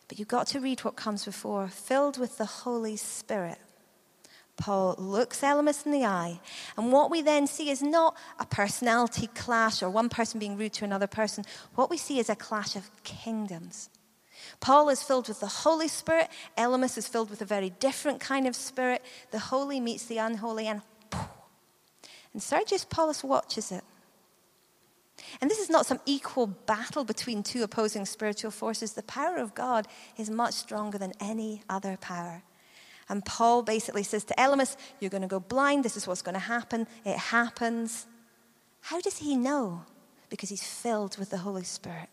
But 0.08 0.18
you've 0.18 0.30
got 0.30 0.48
to 0.48 0.62
read 0.62 0.86
what 0.86 0.96
comes 0.96 1.26
before 1.26 1.68
filled 1.68 2.18
with 2.18 2.38
the 2.38 2.46
Holy 2.46 2.96
Spirit. 2.96 3.58
Paul 4.60 4.96
looks 4.98 5.42
Elymas 5.42 5.86
in 5.86 5.92
the 5.92 6.06
eye. 6.06 6.40
And 6.78 6.92
what 6.92 7.10
we 7.10 7.22
then 7.22 7.48
see 7.48 7.72
is 7.72 7.82
not 7.82 8.16
a 8.40 8.46
personality 8.46 9.28
clash 9.28 9.82
or 9.82 9.90
one 9.90 10.10
person 10.10 10.40
being 10.40 10.58
rude 10.58 10.74
to 10.74 10.86
another 10.86 11.08
person. 11.08 11.46
What 11.76 11.90
we 11.90 11.98
see 11.98 12.20
is 12.20 12.30
a 12.30 12.36
clash 12.36 12.76
of 12.76 12.92
kingdoms. 13.04 13.90
Paul 14.60 14.90
is 14.90 15.02
filled 15.02 15.30
with 15.30 15.40
the 15.40 15.48
Holy 15.48 15.88
Spirit. 15.88 16.30
Elymas 16.58 16.98
is 16.98 17.08
filled 17.08 17.30
with 17.30 17.42
a 17.42 17.46
very 17.46 17.70
different 17.70 18.20
kind 18.20 18.46
of 18.46 18.56
spirit. 18.56 19.02
The 19.32 19.40
holy 19.40 19.80
meets 19.80 20.06
the 20.06 20.18
unholy, 20.18 20.68
and 20.68 20.82
and 22.34 22.44
Sergius 22.44 22.86
Paulus 22.86 23.24
watches 23.24 23.72
it. 23.72 23.84
And 25.42 25.50
this 25.50 25.60
is 25.60 25.70
not 25.70 25.86
some 25.86 26.00
equal 26.06 26.48
battle 26.48 27.04
between 27.04 27.44
two 27.44 27.64
opposing 27.64 28.06
spiritual 28.06 28.52
forces. 28.52 28.94
The 28.94 29.04
power 29.04 29.38
of 29.38 29.56
God 29.56 29.88
is 30.18 30.30
much 30.30 30.54
stronger 30.54 30.98
than 30.98 31.14
any 31.20 31.64
other 31.70 31.98
power. 31.98 32.44
And 33.10 33.26
Paul 33.26 33.64
basically 33.64 34.04
says 34.04 34.24
to 34.26 34.36
Elymas, 34.36 34.78
You're 35.00 35.10
going 35.10 35.24
to 35.24 35.28
go 35.28 35.40
blind. 35.40 35.84
This 35.84 35.98
is 35.98 36.08
what's 36.08 36.22
going 36.22 36.36
to 36.36 36.40
happen. 36.40 36.88
It 37.04 37.18
happens. 37.18 38.06
How 38.82 39.02
does 39.02 39.18
he 39.18 39.36
know? 39.36 39.84
Because 40.30 40.50
he's 40.50 40.64
filled 40.64 41.18
with 41.18 41.32
the 41.32 41.40
Holy 41.40 41.64
Spirit. 41.64 42.10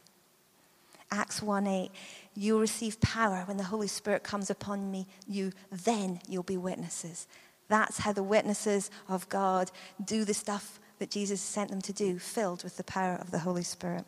Acts 1.11 1.41
1 1.41 1.67
8, 1.67 1.91
you'll 2.35 2.61
receive 2.61 3.01
power 3.01 3.45
when 3.47 3.59
the 3.59 3.65
Holy 3.65 3.87
Spirit 3.87 4.25
comes 4.25 4.51
upon 4.51 4.91
me. 4.91 5.07
You, 5.29 5.53
then 5.71 6.21
you'll 6.29 6.43
be 6.43 6.57
witnesses. 6.57 7.29
That's 7.69 7.99
how 7.99 8.13
the 8.13 8.23
witnesses 8.23 8.91
of 9.09 9.29
God 9.29 9.71
do 10.05 10.25
the 10.25 10.35
stuff 10.35 10.81
that 10.99 11.11
Jesus 11.11 11.41
sent 11.41 11.71
them 11.71 11.83
to 11.83 11.93
do, 11.93 12.19
filled 12.19 12.65
with 12.65 12.77
the 12.77 12.85
power 12.85 13.17
of 13.17 13.31
the 13.31 13.41
Holy 13.41 13.63
Spirit. 13.63 14.05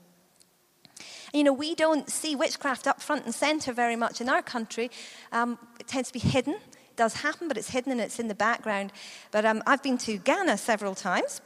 You 1.33 1.45
know, 1.45 1.53
we 1.53 1.75
don't 1.75 2.09
see 2.11 2.35
witchcraft 2.37 2.87
up 2.87 3.01
front 3.01 3.25
and 3.25 3.35
center 3.35 3.73
very 3.73 3.97
much 3.97 4.21
in 4.21 4.29
our 4.29 4.43
country. 4.43 4.91
Um, 5.33 5.59
it 5.79 5.87
tends 5.87 6.09
to 6.11 6.13
be 6.13 6.19
hidden 6.19 6.55
It 6.55 6.97
does 6.97 7.15
happen, 7.15 7.49
but 7.49 7.57
it's 7.57 7.71
hidden 7.71 7.93
and 7.93 8.01
it's 8.01 8.19
in 8.19 8.29
the 8.29 8.35
background. 8.35 8.93
But 9.31 9.45
um, 9.45 9.63
I've 9.67 9.83
been 9.83 9.99
to 9.99 10.19
Ghana 10.19 10.59
several 10.59 10.95
times. 10.95 11.41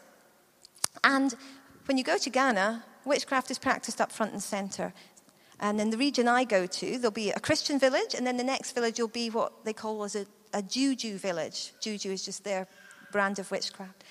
And 1.05 1.35
when 1.87 1.99
you 1.99 2.05
go 2.05 2.19
to 2.19 2.31
Ghana, 2.31 2.85
witchcraft 3.05 3.51
is 3.51 3.59
practiced 3.59 4.01
up 4.01 4.13
front 4.13 4.33
and 4.33 4.43
center. 4.43 4.93
And 5.59 5.81
in 5.81 5.91
the 5.91 5.97
region 5.97 6.27
I 6.29 6.45
go 6.45 6.67
to, 6.67 6.99
there'll 6.99 7.11
be 7.13 7.31
a 7.31 7.41
Christian 7.41 7.79
village, 7.79 8.15
and 8.15 8.27
then 8.27 8.37
the 8.37 8.45
next 8.45 8.73
village 8.73 8.99
will 8.99 9.09
be 9.09 9.31
what 9.31 9.65
they 9.65 9.73
call 9.73 10.03
as 10.03 10.17
a, 10.17 10.27
a 10.53 10.63
juju 10.63 11.19
village. 11.19 11.73
Juju 11.81 12.11
is 12.11 12.25
just 12.25 12.43
their 12.43 12.67
brand 13.13 13.39
of 13.39 13.51
witchcraft. 13.51 14.03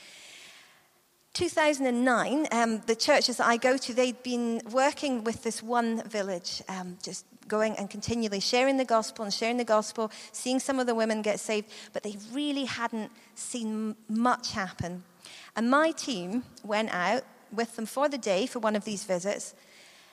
2009, 1.34 2.48
um, 2.52 2.82
the 2.88 2.96
churches 2.96 3.40
I 3.40 3.56
go 3.56 3.78
to, 3.78 3.94
they'd 3.94 4.22
been 4.22 4.62
working 4.70 5.24
with 5.24 5.44
this 5.44 5.64
one 5.64 6.04
village, 6.04 6.62
um, 6.68 6.98
just 7.02 7.26
going 7.48 7.76
and 7.78 7.90
continually 7.90 8.42
sharing 8.42 8.78
the 8.78 8.86
gospel 8.86 9.24
and 9.24 9.34
sharing 9.34 9.58
the 9.58 9.64
gospel, 9.64 10.12
seeing 10.34 10.60
some 10.60 10.80
of 10.80 10.88
the 10.88 10.96
women 10.96 11.22
get 11.22 11.40
saved, 11.40 11.70
but 11.94 12.04
they 12.04 12.18
really 12.34 12.66
hadn't 12.66 13.12
seen 13.36 13.96
much 14.10 14.52
happen. 14.52 15.04
And 15.56 15.70
my 15.70 15.92
team 15.92 16.44
went 16.64 16.94
out 16.94 17.24
with 17.52 17.76
them 17.76 17.86
for 17.86 18.10
the 18.10 18.18
day 18.18 18.46
for 18.46 18.60
one 18.60 18.76
of 18.76 18.84
these 18.84 19.06
visits. 19.06 19.54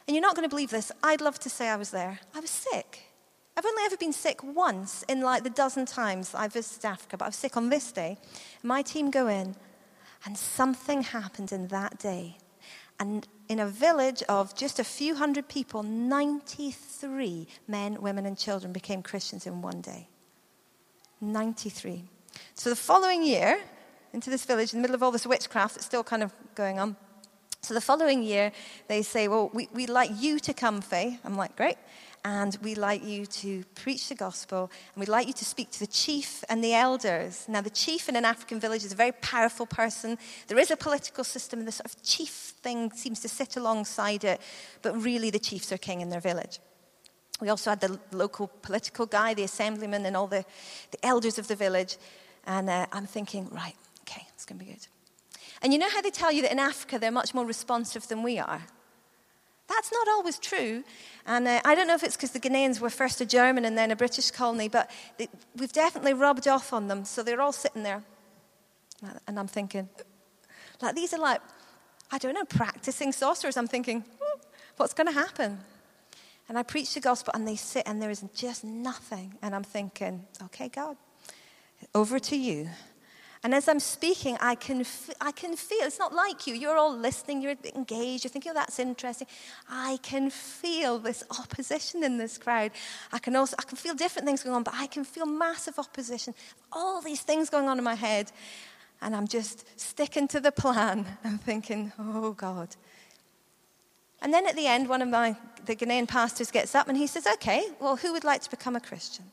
And 0.06 0.14
you're 0.14 0.22
not 0.22 0.36
going 0.36 0.48
to 0.48 0.50
believe 0.50 0.70
this. 0.70 0.90
I'd 1.02 1.20
love 1.20 1.38
to 1.40 1.50
say 1.50 1.68
I 1.68 1.76
was 1.76 1.90
there. 1.90 2.20
I 2.34 2.40
was 2.40 2.50
sick. 2.50 3.04
I've 3.56 3.66
only 3.66 3.82
ever 3.84 3.96
been 3.96 4.12
sick 4.12 4.42
once 4.44 5.02
in 5.08 5.20
like 5.20 5.42
the 5.42 5.50
dozen 5.50 5.84
times 5.84 6.32
I've 6.32 6.52
visited 6.52 6.84
Africa, 6.86 7.16
but 7.16 7.24
I 7.24 7.28
was 7.28 7.36
sick 7.36 7.56
on 7.56 7.70
this 7.70 7.90
day. 7.90 8.16
My 8.62 8.82
team 8.82 9.10
go 9.10 9.26
in, 9.26 9.56
and 10.24 10.36
something 10.36 11.02
happened 11.02 11.52
in 11.52 11.68
that 11.68 11.98
day. 11.98 12.36
And 13.00 13.26
in 13.48 13.60
a 13.60 13.66
village 13.66 14.22
of 14.28 14.56
just 14.56 14.78
a 14.78 14.84
few 14.84 15.14
hundred 15.14 15.48
people, 15.48 15.82
93 15.82 17.46
men, 17.68 18.02
women, 18.02 18.26
and 18.26 18.36
children 18.36 18.72
became 18.72 19.02
Christians 19.02 19.46
in 19.46 19.62
one 19.62 19.80
day. 19.80 20.08
93. 21.20 22.04
So 22.54 22.70
the 22.70 22.76
following 22.76 23.22
year, 23.22 23.60
into 24.12 24.30
this 24.30 24.44
village, 24.44 24.72
in 24.72 24.78
the 24.78 24.82
middle 24.82 24.94
of 24.94 25.02
all 25.02 25.10
this 25.10 25.26
witchcraft 25.26 25.74
that's 25.74 25.86
still 25.86 26.04
kind 26.04 26.22
of 26.22 26.32
going 26.54 26.78
on, 26.78 26.96
so 27.60 27.74
the 27.74 27.80
following 27.80 28.22
year, 28.22 28.52
they 28.86 29.02
say, 29.02 29.28
Well, 29.28 29.50
we, 29.52 29.68
would 29.74 29.90
like 29.90 30.10
you 30.16 30.38
to 30.40 30.54
come, 30.54 30.80
Faye. 30.80 31.18
I'm 31.24 31.36
like, 31.36 31.56
Great 31.56 31.76
and 32.24 32.56
we'd 32.62 32.78
like 32.78 33.04
you 33.04 33.26
to 33.26 33.64
preach 33.74 34.08
the 34.08 34.14
gospel, 34.14 34.70
and 34.94 35.00
we'd 35.00 35.08
like 35.08 35.26
you 35.26 35.32
to 35.32 35.44
speak 35.44 35.70
to 35.72 35.80
the 35.80 35.86
chief 35.86 36.44
and 36.48 36.62
the 36.62 36.74
elders. 36.74 37.44
Now, 37.48 37.60
the 37.60 37.70
chief 37.70 38.08
in 38.08 38.16
an 38.16 38.24
African 38.24 38.60
village 38.60 38.84
is 38.84 38.92
a 38.92 38.96
very 38.96 39.12
powerful 39.12 39.66
person. 39.66 40.18
There 40.46 40.58
is 40.58 40.70
a 40.70 40.76
political 40.76 41.24
system, 41.24 41.60
and 41.60 41.68
the 41.68 41.72
sort 41.72 41.86
of 41.86 42.02
chief 42.02 42.54
thing 42.62 42.90
seems 42.92 43.20
to 43.20 43.28
sit 43.28 43.56
alongside 43.56 44.24
it, 44.24 44.40
but 44.82 45.00
really 45.02 45.30
the 45.30 45.38
chiefs 45.38 45.72
are 45.72 45.78
king 45.78 46.00
in 46.00 46.10
their 46.10 46.20
village. 46.20 46.60
We 47.40 47.48
also 47.48 47.70
had 47.70 47.80
the 47.80 47.98
local 48.10 48.48
political 48.62 49.06
guy, 49.06 49.34
the 49.34 49.44
assemblyman, 49.44 50.04
and 50.06 50.16
all 50.16 50.26
the, 50.26 50.44
the 50.90 51.06
elders 51.06 51.38
of 51.38 51.46
the 51.46 51.54
village. 51.54 51.96
And 52.44 52.68
uh, 52.68 52.86
I'm 52.92 53.06
thinking, 53.06 53.48
right, 53.50 53.76
okay, 54.02 54.26
it's 54.34 54.44
going 54.44 54.58
to 54.58 54.64
be 54.64 54.72
good. 54.72 54.86
And 55.62 55.72
you 55.72 55.78
know 55.78 55.88
how 55.90 56.00
they 56.00 56.10
tell 56.10 56.32
you 56.32 56.42
that 56.42 56.52
in 56.52 56.58
Africa 56.58 56.98
they're 56.98 57.10
much 57.10 57.34
more 57.34 57.46
responsive 57.46 58.08
than 58.08 58.22
we 58.22 58.38
are? 58.38 58.62
That's 59.68 59.92
not 59.92 60.08
always 60.08 60.38
true. 60.38 60.82
And 61.26 61.46
uh, 61.46 61.60
I 61.64 61.74
don't 61.74 61.86
know 61.86 61.94
if 61.94 62.02
it's 62.02 62.16
because 62.16 62.32
the 62.32 62.40
Ghanaians 62.40 62.80
were 62.80 62.90
first 62.90 63.20
a 63.20 63.26
German 63.26 63.64
and 63.64 63.76
then 63.76 63.90
a 63.90 63.96
British 63.96 64.30
colony, 64.30 64.68
but 64.68 64.90
they, 65.18 65.28
we've 65.56 65.72
definitely 65.72 66.14
rubbed 66.14 66.48
off 66.48 66.72
on 66.72 66.88
them. 66.88 67.04
So 67.04 67.22
they're 67.22 67.40
all 67.40 67.52
sitting 67.52 67.82
there. 67.82 68.02
And 69.26 69.38
I'm 69.38 69.46
thinking, 69.46 69.88
like, 70.80 70.96
these 70.96 71.14
are 71.14 71.20
like, 71.20 71.40
I 72.10 72.18
don't 72.18 72.34
know, 72.34 72.44
practicing 72.44 73.12
sorcerers. 73.12 73.56
I'm 73.56 73.68
thinking, 73.68 74.04
what's 74.76 74.94
going 74.94 75.06
to 75.06 75.12
happen? 75.12 75.58
And 76.48 76.58
I 76.58 76.62
preach 76.62 76.94
the 76.94 77.00
gospel, 77.00 77.32
and 77.34 77.46
they 77.46 77.56
sit, 77.56 77.82
and 77.86 78.00
there 78.00 78.10
is 78.10 78.24
just 78.34 78.64
nothing. 78.64 79.34
And 79.42 79.54
I'm 79.54 79.62
thinking, 79.62 80.24
okay, 80.44 80.68
God, 80.68 80.96
over 81.94 82.18
to 82.18 82.36
you. 82.36 82.70
And 83.44 83.54
as 83.54 83.68
I'm 83.68 83.78
speaking, 83.78 84.36
I 84.40 84.56
can, 84.56 84.80
f- 84.80 85.10
I 85.20 85.30
can 85.30 85.54
feel, 85.56 85.82
it's 85.82 85.98
not 85.98 86.12
like 86.12 86.46
you. 86.46 86.54
You're 86.54 86.76
all 86.76 86.96
listening, 86.96 87.40
you're 87.40 87.54
engaged, 87.74 88.24
you're 88.24 88.30
thinking, 88.30 88.50
oh, 88.50 88.54
that's 88.54 88.78
interesting. 88.80 89.28
I 89.68 89.98
can 90.02 90.28
feel 90.30 90.98
this 90.98 91.22
opposition 91.38 92.02
in 92.02 92.18
this 92.18 92.36
crowd. 92.36 92.72
I 93.12 93.18
can 93.18 93.36
also, 93.36 93.54
I 93.58 93.62
can 93.62 93.76
feel 93.76 93.94
different 93.94 94.26
things 94.26 94.42
going 94.42 94.56
on, 94.56 94.64
but 94.64 94.74
I 94.74 94.88
can 94.88 95.04
feel 95.04 95.26
massive 95.26 95.78
opposition. 95.78 96.34
All 96.72 97.00
these 97.00 97.20
things 97.20 97.48
going 97.48 97.68
on 97.68 97.78
in 97.78 97.84
my 97.84 97.94
head. 97.94 98.32
And 99.00 99.14
I'm 99.14 99.28
just 99.28 99.64
sticking 99.78 100.26
to 100.28 100.40
the 100.40 100.50
plan 100.50 101.06
and 101.24 101.40
thinking, 101.40 101.92
oh, 101.98 102.32
God. 102.32 102.74
And 104.20 104.34
then 104.34 104.48
at 104.48 104.56
the 104.56 104.66
end, 104.66 104.88
one 104.88 105.00
of 105.00 105.08
my, 105.08 105.36
the 105.64 105.76
Ghanaian 105.76 106.08
pastors 106.08 106.50
gets 106.50 106.74
up 106.74 106.88
and 106.88 106.98
he 106.98 107.06
says, 107.06 107.24
okay, 107.34 107.68
well, 107.78 107.94
who 107.94 108.12
would 108.12 108.24
like 108.24 108.42
to 108.42 108.50
become 108.50 108.74
a 108.74 108.80
Christian? 108.80 109.26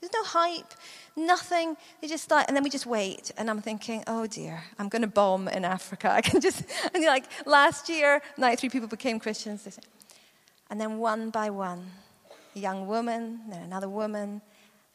There's 0.00 0.12
no 0.14 0.24
hype, 0.24 0.72
nothing. 1.14 1.76
They 2.00 2.08
just 2.08 2.24
start, 2.24 2.46
and 2.48 2.56
then 2.56 2.64
we 2.64 2.70
just 2.70 2.86
wait. 2.86 3.32
And 3.36 3.50
I'm 3.50 3.60
thinking, 3.60 4.02
oh 4.06 4.26
dear, 4.26 4.64
I'm 4.78 4.88
going 4.88 5.02
to 5.02 5.08
bomb 5.08 5.46
in 5.48 5.64
Africa. 5.64 6.10
I 6.14 6.22
can 6.22 6.40
just, 6.40 6.64
and 6.94 7.02
you're 7.02 7.12
like 7.12 7.26
last 7.46 7.88
year, 7.88 8.22
93 8.38 8.70
people 8.70 8.88
became 8.88 9.20
Christians. 9.20 9.78
And 10.70 10.80
then 10.80 10.98
one 10.98 11.30
by 11.30 11.50
one, 11.50 11.84
a 12.56 12.58
young 12.58 12.86
woman, 12.86 13.40
then 13.50 13.62
another 13.62 13.90
woman, 13.90 14.40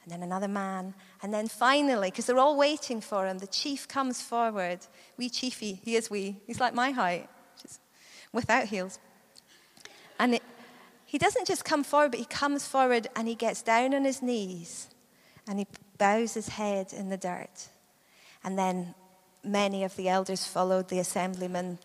and 0.04 0.12
then 0.12 0.24
another 0.24 0.48
man. 0.48 0.96
And 1.22 1.32
then 1.32 1.48
finally, 1.48 2.10
because 2.10 2.26
they're 2.26 2.40
all 2.40 2.58
waiting 2.58 3.00
for 3.00 3.28
him, 3.28 3.38
the 3.38 3.48
chief 3.48 3.88
comes 3.88 4.22
forward. 4.22 4.80
Wee 5.18 5.30
chiefy, 5.30 5.82
he 5.84 5.96
is 5.96 6.10
wee. 6.10 6.38
He's 6.48 6.60
like 6.60 6.74
my 6.74 6.90
height, 6.90 7.30
just 7.62 7.80
without 8.34 8.66
heels. 8.66 8.98
And 10.18 10.36
it, 10.36 10.44
he 11.06 11.20
doesn't 11.20 11.46
just 11.46 11.64
come 11.64 11.84
forward, 11.84 12.12
but 12.12 12.20
he 12.20 12.26
comes 12.26 12.68
forward 12.68 13.08
and 13.16 13.28
he 13.28 13.36
gets 13.36 13.62
down 13.62 13.94
on 13.94 14.04
his 14.06 14.24
knees 14.24 14.90
and 15.48 15.60
he 15.60 15.68
bows 15.98 16.34
his 16.34 16.50
head 16.50 16.94
in 16.94 17.10
the 17.10 17.18
dirt. 17.18 17.70
And 18.44 18.58
then 18.58 18.94
many 19.44 19.84
of 19.84 19.96
the 19.96 20.10
elders 20.10 20.46
followed 20.46 20.90
the 20.90 21.00
assemblyman, 21.00 21.80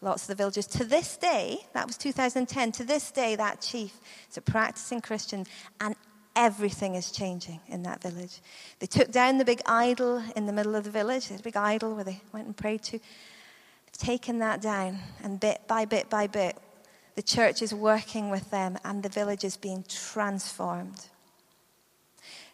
lots 0.00 0.22
of 0.22 0.28
the 0.28 0.34
villagers. 0.34 0.66
To 0.68 0.84
this 0.84 1.16
day, 1.16 1.66
that 1.72 1.86
was 1.86 1.96
2010, 1.96 2.72
to 2.72 2.84
this 2.84 3.10
day, 3.10 3.36
that 3.36 3.60
chief 3.60 3.92
is 4.30 4.36
a 4.36 4.40
practicing 4.40 5.00
Christian, 5.00 5.46
and 5.80 5.94
everything 6.34 6.94
is 6.94 7.10
changing 7.10 7.60
in 7.68 7.82
that 7.82 8.02
village. 8.02 8.40
They 8.78 8.86
took 8.86 9.10
down 9.10 9.38
the 9.38 9.44
big 9.44 9.62
idol 9.66 10.22
in 10.36 10.46
the 10.46 10.52
middle 10.52 10.74
of 10.74 10.84
the 10.84 10.90
village, 10.90 11.28
the 11.28 11.42
big 11.42 11.56
idol 11.56 11.94
where 11.94 12.04
they 12.04 12.20
went 12.32 12.46
and 12.46 12.56
prayed 12.56 12.82
to. 12.84 12.98
They've 12.98 13.98
taken 13.98 14.38
that 14.38 14.60
down, 14.62 14.98
and 15.22 15.38
bit 15.38 15.62
by 15.66 15.84
bit 15.84 16.08
by 16.08 16.26
bit, 16.26 16.56
the 17.14 17.22
church 17.22 17.60
is 17.60 17.74
working 17.74 18.30
with 18.30 18.50
them, 18.50 18.78
and 18.84 19.02
the 19.02 19.08
village 19.08 19.44
is 19.44 19.56
being 19.56 19.84
transformed 19.88 21.06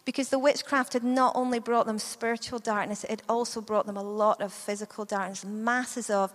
because 0.07 0.29
the 0.29 0.39
witchcraft 0.39 0.93
had 0.93 1.03
not 1.03 1.35
only 1.35 1.59
brought 1.59 1.85
them 1.85 1.99
spiritual 1.99 2.59
darkness, 2.59 3.03
it 3.09 3.21
also 3.27 3.59
brought 3.59 3.85
them 3.85 3.97
a 3.97 4.01
lot 4.01 4.41
of 4.41 4.53
physical 4.53 5.03
darkness, 5.03 5.43
masses 5.43 6.09
of 6.09 6.31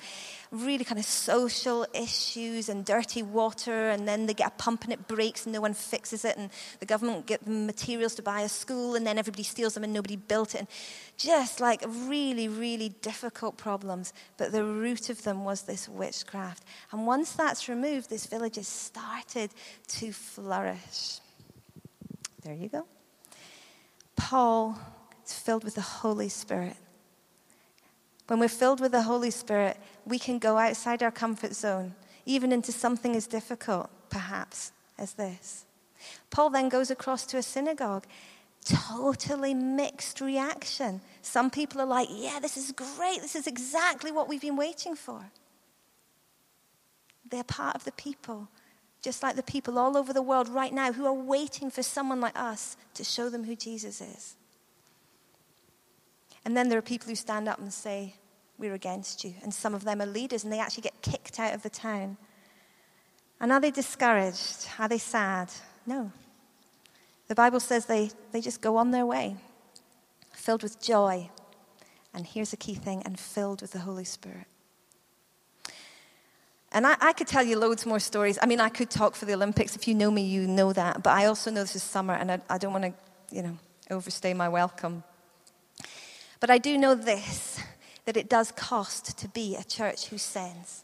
really 0.50 0.84
kind 0.84 0.98
of 0.98 1.06
social 1.06 1.86
issues 1.94 2.68
and 2.68 2.84
dirty 2.84 3.22
water, 3.22 3.88
and 3.88 4.06
then 4.06 4.26
they 4.26 4.34
get 4.34 4.48
a 4.48 4.62
pump 4.62 4.84
and 4.84 4.92
it 4.92 5.08
breaks 5.08 5.46
and 5.46 5.54
no 5.54 5.62
one 5.62 5.72
fixes 5.72 6.22
it, 6.22 6.36
and 6.36 6.50
the 6.80 6.84
government 6.84 7.24
get 7.24 7.42
them 7.46 7.64
materials 7.64 8.14
to 8.14 8.20
buy 8.20 8.42
a 8.42 8.48
school, 8.48 8.94
and 8.94 9.06
then 9.06 9.16
everybody 9.16 9.42
steals 9.42 9.72
them 9.72 9.84
and 9.84 9.92
nobody 9.94 10.16
built 10.16 10.54
it. 10.54 10.58
And 10.58 10.68
just 11.16 11.58
like 11.58 11.82
really, 11.88 12.48
really 12.48 12.90
difficult 13.00 13.56
problems. 13.56 14.12
But 14.36 14.52
the 14.52 14.64
root 14.64 15.08
of 15.08 15.22
them 15.22 15.44
was 15.44 15.62
this 15.62 15.88
witchcraft. 15.88 16.62
And 16.90 17.06
once 17.06 17.32
that's 17.32 17.70
removed, 17.70 18.10
this 18.10 18.26
village 18.26 18.56
has 18.56 18.68
started 18.68 19.50
to 19.88 20.12
flourish. 20.12 21.20
There 22.42 22.54
you 22.54 22.68
go. 22.68 22.84
Paul 24.22 24.78
is 25.26 25.32
filled 25.32 25.64
with 25.64 25.74
the 25.74 25.80
Holy 25.80 26.28
Spirit. 26.28 26.76
When 28.28 28.38
we're 28.38 28.48
filled 28.48 28.80
with 28.80 28.92
the 28.92 29.02
Holy 29.02 29.32
Spirit, 29.32 29.76
we 30.06 30.16
can 30.16 30.38
go 30.38 30.58
outside 30.58 31.02
our 31.02 31.10
comfort 31.10 31.56
zone, 31.56 31.96
even 32.24 32.52
into 32.52 32.70
something 32.70 33.16
as 33.16 33.26
difficult, 33.26 33.90
perhaps, 34.10 34.70
as 34.96 35.14
this. 35.14 35.66
Paul 36.30 36.50
then 36.50 36.68
goes 36.68 36.88
across 36.88 37.26
to 37.26 37.36
a 37.36 37.42
synagogue. 37.42 38.06
Totally 38.64 39.54
mixed 39.54 40.20
reaction. 40.20 41.00
Some 41.20 41.50
people 41.50 41.80
are 41.80 41.86
like, 41.86 42.08
Yeah, 42.08 42.38
this 42.40 42.56
is 42.56 42.70
great. 42.70 43.20
This 43.20 43.34
is 43.34 43.48
exactly 43.48 44.12
what 44.12 44.28
we've 44.28 44.40
been 44.40 44.56
waiting 44.56 44.94
for. 44.94 45.32
They're 47.28 47.42
part 47.42 47.74
of 47.74 47.82
the 47.82 47.92
people 47.92 48.48
just 49.02 49.22
like 49.22 49.36
the 49.36 49.42
people 49.42 49.78
all 49.78 49.96
over 49.96 50.12
the 50.12 50.22
world 50.22 50.48
right 50.48 50.72
now 50.72 50.92
who 50.92 51.04
are 51.04 51.12
waiting 51.12 51.70
for 51.70 51.82
someone 51.82 52.20
like 52.20 52.38
us 52.38 52.76
to 52.94 53.04
show 53.04 53.28
them 53.28 53.44
who 53.44 53.56
Jesus 53.56 54.00
is. 54.00 54.36
And 56.44 56.56
then 56.56 56.68
there 56.68 56.78
are 56.78 56.82
people 56.82 57.08
who 57.08 57.16
stand 57.16 57.48
up 57.48 57.58
and 57.58 57.72
say, 57.72 58.14
We're 58.58 58.74
against 58.74 59.24
you. 59.24 59.34
And 59.42 59.52
some 59.52 59.74
of 59.74 59.84
them 59.84 60.00
are 60.00 60.06
leaders 60.06 60.44
and 60.44 60.52
they 60.52 60.60
actually 60.60 60.82
get 60.82 61.02
kicked 61.02 61.38
out 61.40 61.54
of 61.54 61.62
the 61.62 61.70
town. 61.70 62.16
And 63.40 63.50
are 63.50 63.60
they 63.60 63.72
discouraged? 63.72 64.68
Are 64.78 64.88
they 64.88 64.98
sad? 64.98 65.50
No. 65.84 66.12
The 67.26 67.34
Bible 67.34 67.60
says 67.60 67.86
they, 67.86 68.10
they 68.30 68.40
just 68.40 68.60
go 68.60 68.76
on 68.76 68.92
their 68.92 69.06
way, 69.06 69.36
filled 70.32 70.62
with 70.62 70.80
joy. 70.80 71.30
And 72.14 72.26
here's 72.26 72.52
a 72.52 72.56
key 72.56 72.74
thing 72.74 73.02
and 73.04 73.18
filled 73.18 73.62
with 73.62 73.72
the 73.72 73.80
Holy 73.80 74.04
Spirit. 74.04 74.46
And 76.72 76.86
I, 76.86 76.96
I, 77.00 77.12
could 77.12 77.26
tell 77.26 77.44
you 77.44 77.58
loads 77.58 77.84
more 77.84 78.00
stories. 78.00 78.38
I 78.40 78.46
mean, 78.46 78.58
I 78.58 78.70
could 78.70 78.88
talk 78.88 79.14
for 79.14 79.26
the 79.26 79.34
Olympics. 79.34 79.76
If 79.76 79.86
you 79.86 79.94
know 79.94 80.10
me, 80.10 80.22
you 80.22 80.46
know 80.46 80.72
that. 80.72 81.02
But 81.02 81.10
I 81.10 81.26
also 81.26 81.50
know 81.50 81.60
this 81.60 81.76
is 81.76 81.82
summer, 81.82 82.14
and 82.14 82.32
I, 82.32 82.40
I 82.48 82.56
don't 82.56 82.72
want 82.72 82.84
to, 82.84 82.94
you 83.30 83.42
know, 83.42 83.58
overstay 83.90 84.32
my 84.32 84.48
welcome. 84.48 85.04
But 86.40 86.50
I 86.50 86.58
do 86.58 86.78
know 86.78 86.94
this 86.94 87.60
that 88.04 88.16
it 88.16 88.28
does 88.28 88.50
cost 88.52 89.16
to 89.18 89.28
be 89.28 89.54
a 89.54 89.62
church 89.62 90.06
who 90.08 90.18
sends. 90.18 90.82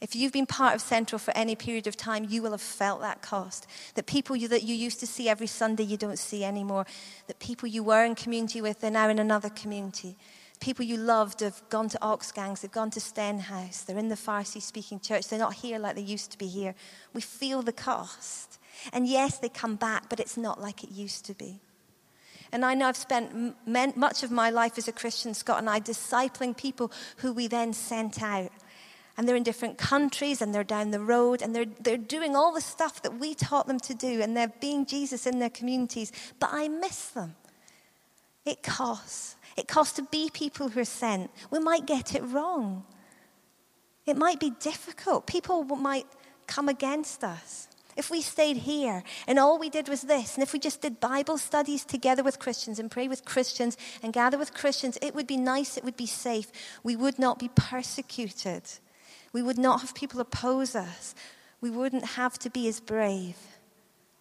If 0.00 0.14
you've 0.14 0.32
been 0.32 0.46
part 0.46 0.74
of 0.74 0.80
Central 0.80 1.18
for 1.18 1.36
any 1.36 1.56
period 1.56 1.86
of 1.86 1.96
time, 1.96 2.26
you 2.28 2.42
will 2.42 2.50
have 2.50 2.60
felt 2.60 3.00
that 3.00 3.22
cost. 3.22 3.66
That 3.94 4.06
people 4.06 4.36
you, 4.36 4.48
that 4.48 4.62
you 4.62 4.74
used 4.74 5.00
to 5.00 5.06
see 5.06 5.28
every 5.28 5.46
Sunday, 5.46 5.84
you 5.84 5.96
don't 5.96 6.18
see 6.18 6.44
anymore. 6.44 6.84
That 7.26 7.38
people 7.38 7.68
you 7.68 7.82
were 7.82 8.04
in 8.04 8.14
community 8.14 8.60
with, 8.60 8.80
they're 8.80 8.90
now 8.90 9.08
in 9.08 9.18
another 9.18 9.48
community. 9.48 10.16
People 10.60 10.84
you 10.84 10.96
loved 10.96 11.40
have 11.40 11.62
gone 11.68 11.88
to 11.90 11.98
Oxgangs, 11.98 12.60
they've 12.60 12.70
gone 12.70 12.90
to 12.90 13.00
Stenhouse, 13.00 13.82
they're 13.82 13.98
in 13.98 14.08
the 14.08 14.14
Farsi 14.14 14.62
speaking 14.62 15.00
church, 15.00 15.28
they're 15.28 15.38
not 15.38 15.54
here 15.54 15.78
like 15.78 15.96
they 15.96 16.02
used 16.02 16.30
to 16.30 16.38
be 16.38 16.46
here. 16.46 16.74
We 17.12 17.20
feel 17.20 17.62
the 17.62 17.72
cost. 17.72 18.58
And 18.92 19.06
yes, 19.06 19.38
they 19.38 19.48
come 19.48 19.76
back, 19.76 20.08
but 20.08 20.20
it's 20.20 20.36
not 20.36 20.60
like 20.60 20.82
it 20.82 20.90
used 20.90 21.24
to 21.26 21.34
be. 21.34 21.60
And 22.52 22.64
I 22.64 22.74
know 22.74 22.86
I've 22.86 22.96
spent 22.96 23.56
much 23.66 24.22
of 24.22 24.30
my 24.30 24.50
life 24.50 24.78
as 24.78 24.86
a 24.86 24.92
Christian, 24.92 25.34
Scott 25.34 25.58
and 25.58 25.68
I, 25.68 25.80
discipling 25.80 26.56
people 26.56 26.92
who 27.16 27.32
we 27.32 27.48
then 27.48 27.72
sent 27.72 28.22
out. 28.22 28.52
And 29.16 29.28
they're 29.28 29.36
in 29.36 29.42
different 29.42 29.76
countries 29.76 30.40
and 30.40 30.54
they're 30.54 30.64
down 30.64 30.90
the 30.90 31.00
road 31.00 31.42
and 31.42 31.54
they're, 31.54 31.66
they're 31.80 31.96
doing 31.96 32.36
all 32.36 32.52
the 32.52 32.60
stuff 32.60 33.02
that 33.02 33.18
we 33.18 33.34
taught 33.34 33.66
them 33.66 33.80
to 33.80 33.94
do 33.94 34.20
and 34.20 34.36
they're 34.36 34.52
being 34.60 34.86
Jesus 34.86 35.26
in 35.26 35.38
their 35.40 35.50
communities. 35.50 36.12
But 36.38 36.50
I 36.52 36.68
miss 36.68 37.08
them. 37.08 37.34
It 38.44 38.62
costs. 38.62 39.36
It 39.56 39.68
costs 39.68 39.96
to 39.96 40.02
be 40.02 40.30
people 40.32 40.68
who 40.68 40.80
are 40.80 40.84
sent. 40.84 41.30
We 41.50 41.58
might 41.58 41.86
get 41.86 42.14
it 42.14 42.22
wrong. 42.22 42.84
It 44.06 44.16
might 44.16 44.40
be 44.40 44.50
difficult. 44.60 45.26
People 45.26 45.64
might 45.64 46.06
come 46.46 46.68
against 46.68 47.24
us. 47.24 47.68
If 47.96 48.10
we 48.10 48.22
stayed 48.22 48.56
here 48.56 49.04
and 49.26 49.38
all 49.38 49.58
we 49.58 49.70
did 49.70 49.88
was 49.88 50.02
this, 50.02 50.34
and 50.34 50.42
if 50.42 50.52
we 50.52 50.58
just 50.58 50.80
did 50.80 50.98
Bible 50.98 51.38
studies 51.38 51.84
together 51.84 52.24
with 52.24 52.40
Christians 52.40 52.78
and 52.80 52.90
pray 52.90 53.06
with 53.06 53.24
Christians 53.24 53.76
and 54.02 54.12
gather 54.12 54.36
with 54.36 54.52
Christians, 54.52 54.98
it 55.00 55.14
would 55.14 55.28
be 55.28 55.36
nice, 55.36 55.76
it 55.76 55.84
would 55.84 55.96
be 55.96 56.06
safe. 56.06 56.50
We 56.82 56.96
would 56.96 57.18
not 57.18 57.38
be 57.38 57.50
persecuted. 57.54 58.62
We 59.32 59.42
would 59.42 59.58
not 59.58 59.80
have 59.80 59.94
people 59.94 60.20
oppose 60.20 60.74
us. 60.74 61.14
We 61.60 61.70
wouldn't 61.70 62.04
have 62.04 62.38
to 62.40 62.50
be 62.50 62.66
as 62.68 62.80
brave. 62.80 63.36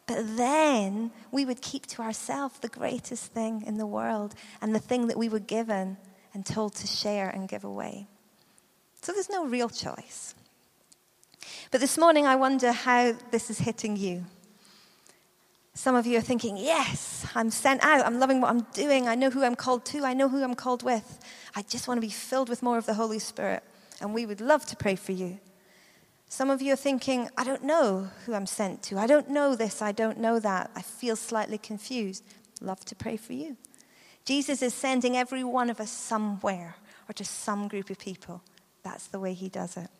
But 0.06 0.38
then 0.38 1.12
we 1.32 1.46
would 1.46 1.62
keep 1.62 1.86
to 1.88 2.02
ourselves 2.02 2.60
the 2.60 2.68
greatest 2.68 3.32
thing 3.32 3.63
in 3.66 3.78
the 3.78 3.88
world 3.88 4.36
and 4.62 4.76
the 4.76 4.80
thing 4.80 5.08
that 5.08 5.18
we 5.18 5.30
were 5.30 5.39
given 5.39 5.98
and 6.34 6.46
told 6.46 6.76
to 6.76 6.88
share 6.88 7.30
and 7.30 7.48
give 7.48 7.63
away. 7.63 8.08
So 9.02 9.12
there's 9.12 9.30
no 9.30 9.46
real 9.46 9.70
choice. 9.70 10.36
But 11.72 11.82
this 11.82 11.98
morning, 11.98 12.26
I 12.26 12.36
wonder 12.36 12.72
how 12.72 13.13
this 13.32 13.50
is 13.50 13.60
hitting 13.60 13.98
you. 13.98 14.26
Some 15.74 15.96
of 15.96 16.06
you 16.06 16.18
are 16.20 16.22
thinking, 16.22 16.56
yes, 16.56 17.26
I'm 17.34 17.50
sent 17.50 17.84
out. 17.84 18.06
I'm 18.06 18.20
loving 18.20 18.42
what 18.42 18.52
I'm 18.52 18.62
doing. 18.74 19.08
I 19.08 19.16
know 19.16 19.30
who 19.30 19.44
I'm 19.44 19.56
called 19.56 19.86
to. 19.86 20.04
I 20.06 20.13
know 20.13 20.30
who 20.30 20.44
I'm 20.44 20.54
called 20.54 20.84
with. 20.84 21.20
I 21.56 21.63
just 21.63 21.88
want 21.88 21.98
to 21.98 22.06
be 22.06 22.12
filled 22.12 22.48
with 22.48 22.62
more 22.62 22.78
of 22.78 22.86
the 22.86 22.94
Holy 22.94 23.20
Spirit. 23.20 23.63
And 24.00 24.13
we 24.13 24.26
would 24.26 24.39
love 24.39 24.66
to 24.68 24.76
pray 24.76 24.96
for 24.96 25.13
you. 25.13 25.39
Some 26.34 26.50
of 26.50 26.63
you 26.63 26.74
are 26.74 26.76
thinking, 26.76 27.30
I 27.38 27.43
don't 27.43 27.63
know 27.63 28.10
who 28.26 28.34
I'm 28.34 28.48
sent 28.48 28.82
to. 28.86 28.98
I 28.98 29.06
don't 29.06 29.30
know 29.30 29.56
this. 29.56 29.84
I 29.84 29.91
don't 29.91 30.17
know 30.17 30.39
that. 30.39 30.72
I 30.76 30.82
feel 30.82 31.15
slightly 31.15 31.60
confused. 31.60 32.24
Love 32.60 32.84
to 32.86 32.96
pray 32.96 33.17
for 33.17 33.34
you. 33.34 33.56
Jesus 34.26 34.63
is 34.63 34.74
sending 34.74 35.15
every 35.15 35.43
one 35.43 35.69
of 35.69 35.80
us 35.80 35.91
somewhere 35.91 36.76
or 37.08 37.13
to 37.13 37.24
some 37.24 37.67
group 37.67 37.91
of 37.91 38.00
people. 38.00 38.41
That's 38.82 39.06
the 39.06 39.19
way 39.19 39.36
he 39.36 39.48
does 39.48 39.78
it. 39.78 39.91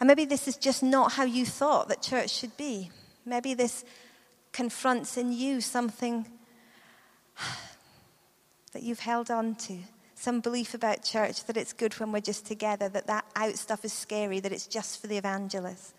And 0.00 0.08
maybe 0.08 0.24
this 0.24 0.48
is 0.48 0.56
just 0.56 0.82
not 0.82 1.12
how 1.12 1.22
you 1.22 1.46
thought 1.46 1.88
that 1.88 2.02
church 2.02 2.30
should 2.30 2.56
be. 2.56 2.90
Maybe 3.24 3.54
this 3.54 3.84
confronts 4.50 5.16
in 5.16 5.30
you 5.30 5.60
something 5.60 6.26
that 8.72 8.82
you've 8.82 8.98
held 8.98 9.30
on 9.30 9.54
to, 9.54 9.78
some 10.18 10.40
belief 10.40 10.74
about 10.74 11.04
church 11.04 11.44
that 11.44 11.56
it's 11.56 11.72
good 11.72 11.94
when 11.94 12.10
we're 12.10 12.20
just 12.20 12.44
together, 12.44 12.88
that 12.88 13.06
that 13.06 13.24
out 13.36 13.56
stuff 13.56 13.84
is 13.84 13.92
scary, 13.92 14.40
that 14.40 14.50
it's 14.50 14.66
just 14.66 15.00
for 15.00 15.06
the 15.06 15.16
evangelists. 15.16 15.94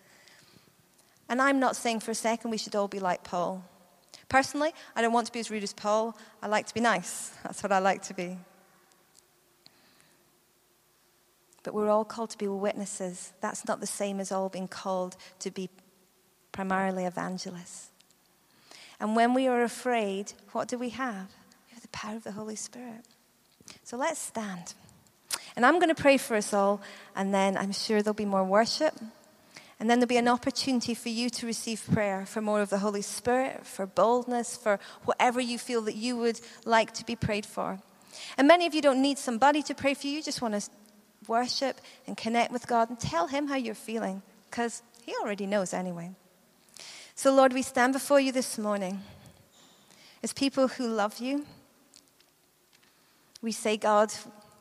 And 1.30 1.40
I'm 1.40 1.58
not 1.58 1.74
saying 1.74 2.00
for 2.00 2.10
a 2.10 2.14
second 2.14 2.50
we 2.50 2.58
should 2.58 2.76
all 2.76 2.86
be 2.86 3.00
like 3.00 3.24
Paul. 3.24 3.64
Personally, 4.28 4.72
I 4.94 5.00
don't 5.00 5.14
want 5.14 5.26
to 5.28 5.32
be 5.32 5.40
as 5.40 5.50
rude 5.50 5.62
as 5.62 5.72
Paul. 5.72 6.18
I 6.42 6.48
like 6.48 6.66
to 6.66 6.74
be 6.74 6.80
nice. 6.80 7.30
That's 7.44 7.62
what 7.62 7.72
I 7.72 7.78
like 7.78 8.02
to 8.02 8.14
be. 8.14 8.36
But 11.62 11.72
we're 11.72 11.88
all 11.88 12.04
called 12.04 12.30
to 12.30 12.38
be 12.38 12.46
witnesses. 12.46 13.32
That's 13.40 13.66
not 13.66 13.80
the 13.80 13.86
same 13.86 14.20
as 14.20 14.30
all 14.30 14.50
being 14.50 14.68
called 14.68 15.16
to 15.38 15.50
be 15.50 15.70
primarily 16.52 17.06
evangelists. 17.06 17.88
And 19.00 19.16
when 19.16 19.32
we 19.32 19.46
are 19.48 19.62
afraid, 19.62 20.34
what 20.52 20.68
do 20.68 20.78
we 20.78 20.90
have? 20.90 21.28
We 21.68 21.74
have 21.74 21.82
the 21.82 21.88
power 21.88 22.16
of 22.16 22.24
the 22.24 22.32
Holy 22.32 22.56
Spirit. 22.56 23.06
So 23.90 23.96
let's 23.96 24.20
stand. 24.20 24.74
And 25.56 25.66
I'm 25.66 25.80
going 25.80 25.92
to 25.92 26.00
pray 26.00 26.16
for 26.16 26.36
us 26.36 26.54
all, 26.54 26.80
and 27.16 27.34
then 27.34 27.56
I'm 27.56 27.72
sure 27.72 28.02
there'll 28.02 28.14
be 28.14 28.24
more 28.24 28.44
worship. 28.44 28.94
And 29.80 29.90
then 29.90 29.98
there'll 29.98 30.06
be 30.06 30.16
an 30.16 30.28
opportunity 30.28 30.94
for 30.94 31.08
you 31.08 31.28
to 31.30 31.44
receive 31.44 31.82
prayer 31.92 32.24
for 32.24 32.40
more 32.40 32.60
of 32.60 32.70
the 32.70 32.78
Holy 32.78 33.02
Spirit, 33.02 33.66
for 33.66 33.86
boldness, 33.86 34.56
for 34.56 34.78
whatever 35.06 35.40
you 35.40 35.58
feel 35.58 35.82
that 35.82 35.96
you 35.96 36.16
would 36.16 36.40
like 36.64 36.94
to 36.94 37.04
be 37.04 37.16
prayed 37.16 37.44
for. 37.44 37.80
And 38.38 38.46
many 38.46 38.64
of 38.64 38.74
you 38.74 38.80
don't 38.80 39.02
need 39.02 39.18
somebody 39.18 39.60
to 39.64 39.74
pray 39.74 39.94
for 39.94 40.06
you, 40.06 40.12
you 40.12 40.22
just 40.22 40.40
want 40.40 40.54
to 40.54 40.70
worship 41.26 41.80
and 42.06 42.16
connect 42.16 42.52
with 42.52 42.68
God 42.68 42.90
and 42.90 43.00
tell 43.00 43.26
Him 43.26 43.48
how 43.48 43.56
you're 43.56 43.74
feeling 43.74 44.22
because 44.48 44.84
He 45.02 45.16
already 45.20 45.46
knows 45.46 45.74
anyway. 45.74 46.12
So, 47.16 47.34
Lord, 47.34 47.52
we 47.52 47.62
stand 47.62 47.92
before 47.92 48.20
you 48.20 48.30
this 48.30 48.56
morning 48.56 49.00
as 50.22 50.32
people 50.32 50.68
who 50.68 50.86
love 50.86 51.18
you. 51.18 51.44
We 53.42 53.52
say, 53.52 53.76
God, 53.76 54.12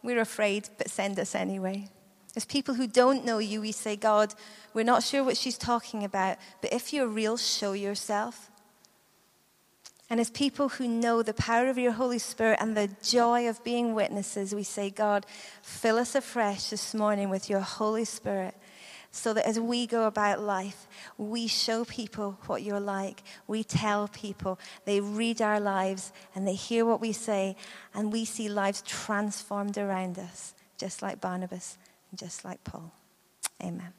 we're 0.04 0.22
afraid, 0.22 0.70
but 0.78 0.90
send 0.90 1.20
us 1.20 1.36
anyway. 1.36 1.90
As 2.36 2.46
people 2.46 2.76
who 2.76 2.88
don't 2.88 3.26
know 3.26 3.40
you, 3.40 3.62
we 3.62 3.72
say, 3.72 3.96
God, 3.96 4.34
we're 4.74 4.86
not 4.86 5.04
sure 5.04 5.24
what 5.24 5.38
she's 5.38 5.58
talking 5.58 6.04
about, 6.04 6.38
but 6.62 6.72
if 6.72 6.94
you're 6.94 7.08
real, 7.08 7.38
show 7.38 7.74
yourself. 7.74 8.50
And 10.10 10.20
as 10.20 10.32
people 10.32 10.70
who 10.70 10.88
know 10.88 11.22
the 11.22 11.34
power 11.34 11.68
of 11.68 11.78
your 11.78 11.92
Holy 11.92 12.18
Spirit 12.18 12.58
and 12.62 12.76
the 12.76 12.90
joy 13.04 13.48
of 13.48 13.64
being 13.64 13.94
witnesses, 13.94 14.56
we 14.56 14.64
say, 14.64 14.90
God, 14.90 15.26
fill 15.62 15.98
us 15.98 16.16
afresh 16.16 16.70
this 16.70 16.96
morning 16.96 17.30
with 17.30 17.50
your 17.50 17.60
Holy 17.60 18.06
Spirit 18.06 18.56
so 19.12 19.34
that 19.34 19.48
as 19.48 19.60
we 19.60 19.88
go 19.88 20.06
about 20.06 20.40
life, 20.40 20.88
we 21.18 21.48
show 21.48 21.84
people 21.84 22.38
what 22.48 22.62
you're 22.62 22.80
like. 22.80 23.24
We 23.48 23.64
tell 23.64 24.08
people. 24.08 24.60
They 24.86 25.00
read 25.00 25.42
our 25.42 25.60
lives 25.60 26.12
and 26.36 26.48
they 26.48 26.54
hear 26.54 26.86
what 26.86 27.02
we 27.02 27.12
say, 27.12 27.56
and 27.94 28.14
we 28.14 28.26
see 28.26 28.50
lives 28.50 28.82
transformed 28.86 29.78
around 29.78 30.20
us, 30.20 30.54
just 30.78 31.02
like 31.02 31.20
Barnabas 31.20 31.78
and 32.12 32.20
just 32.20 32.46
like 32.46 32.64
Paul. 32.64 32.92
Amen. 33.62 33.94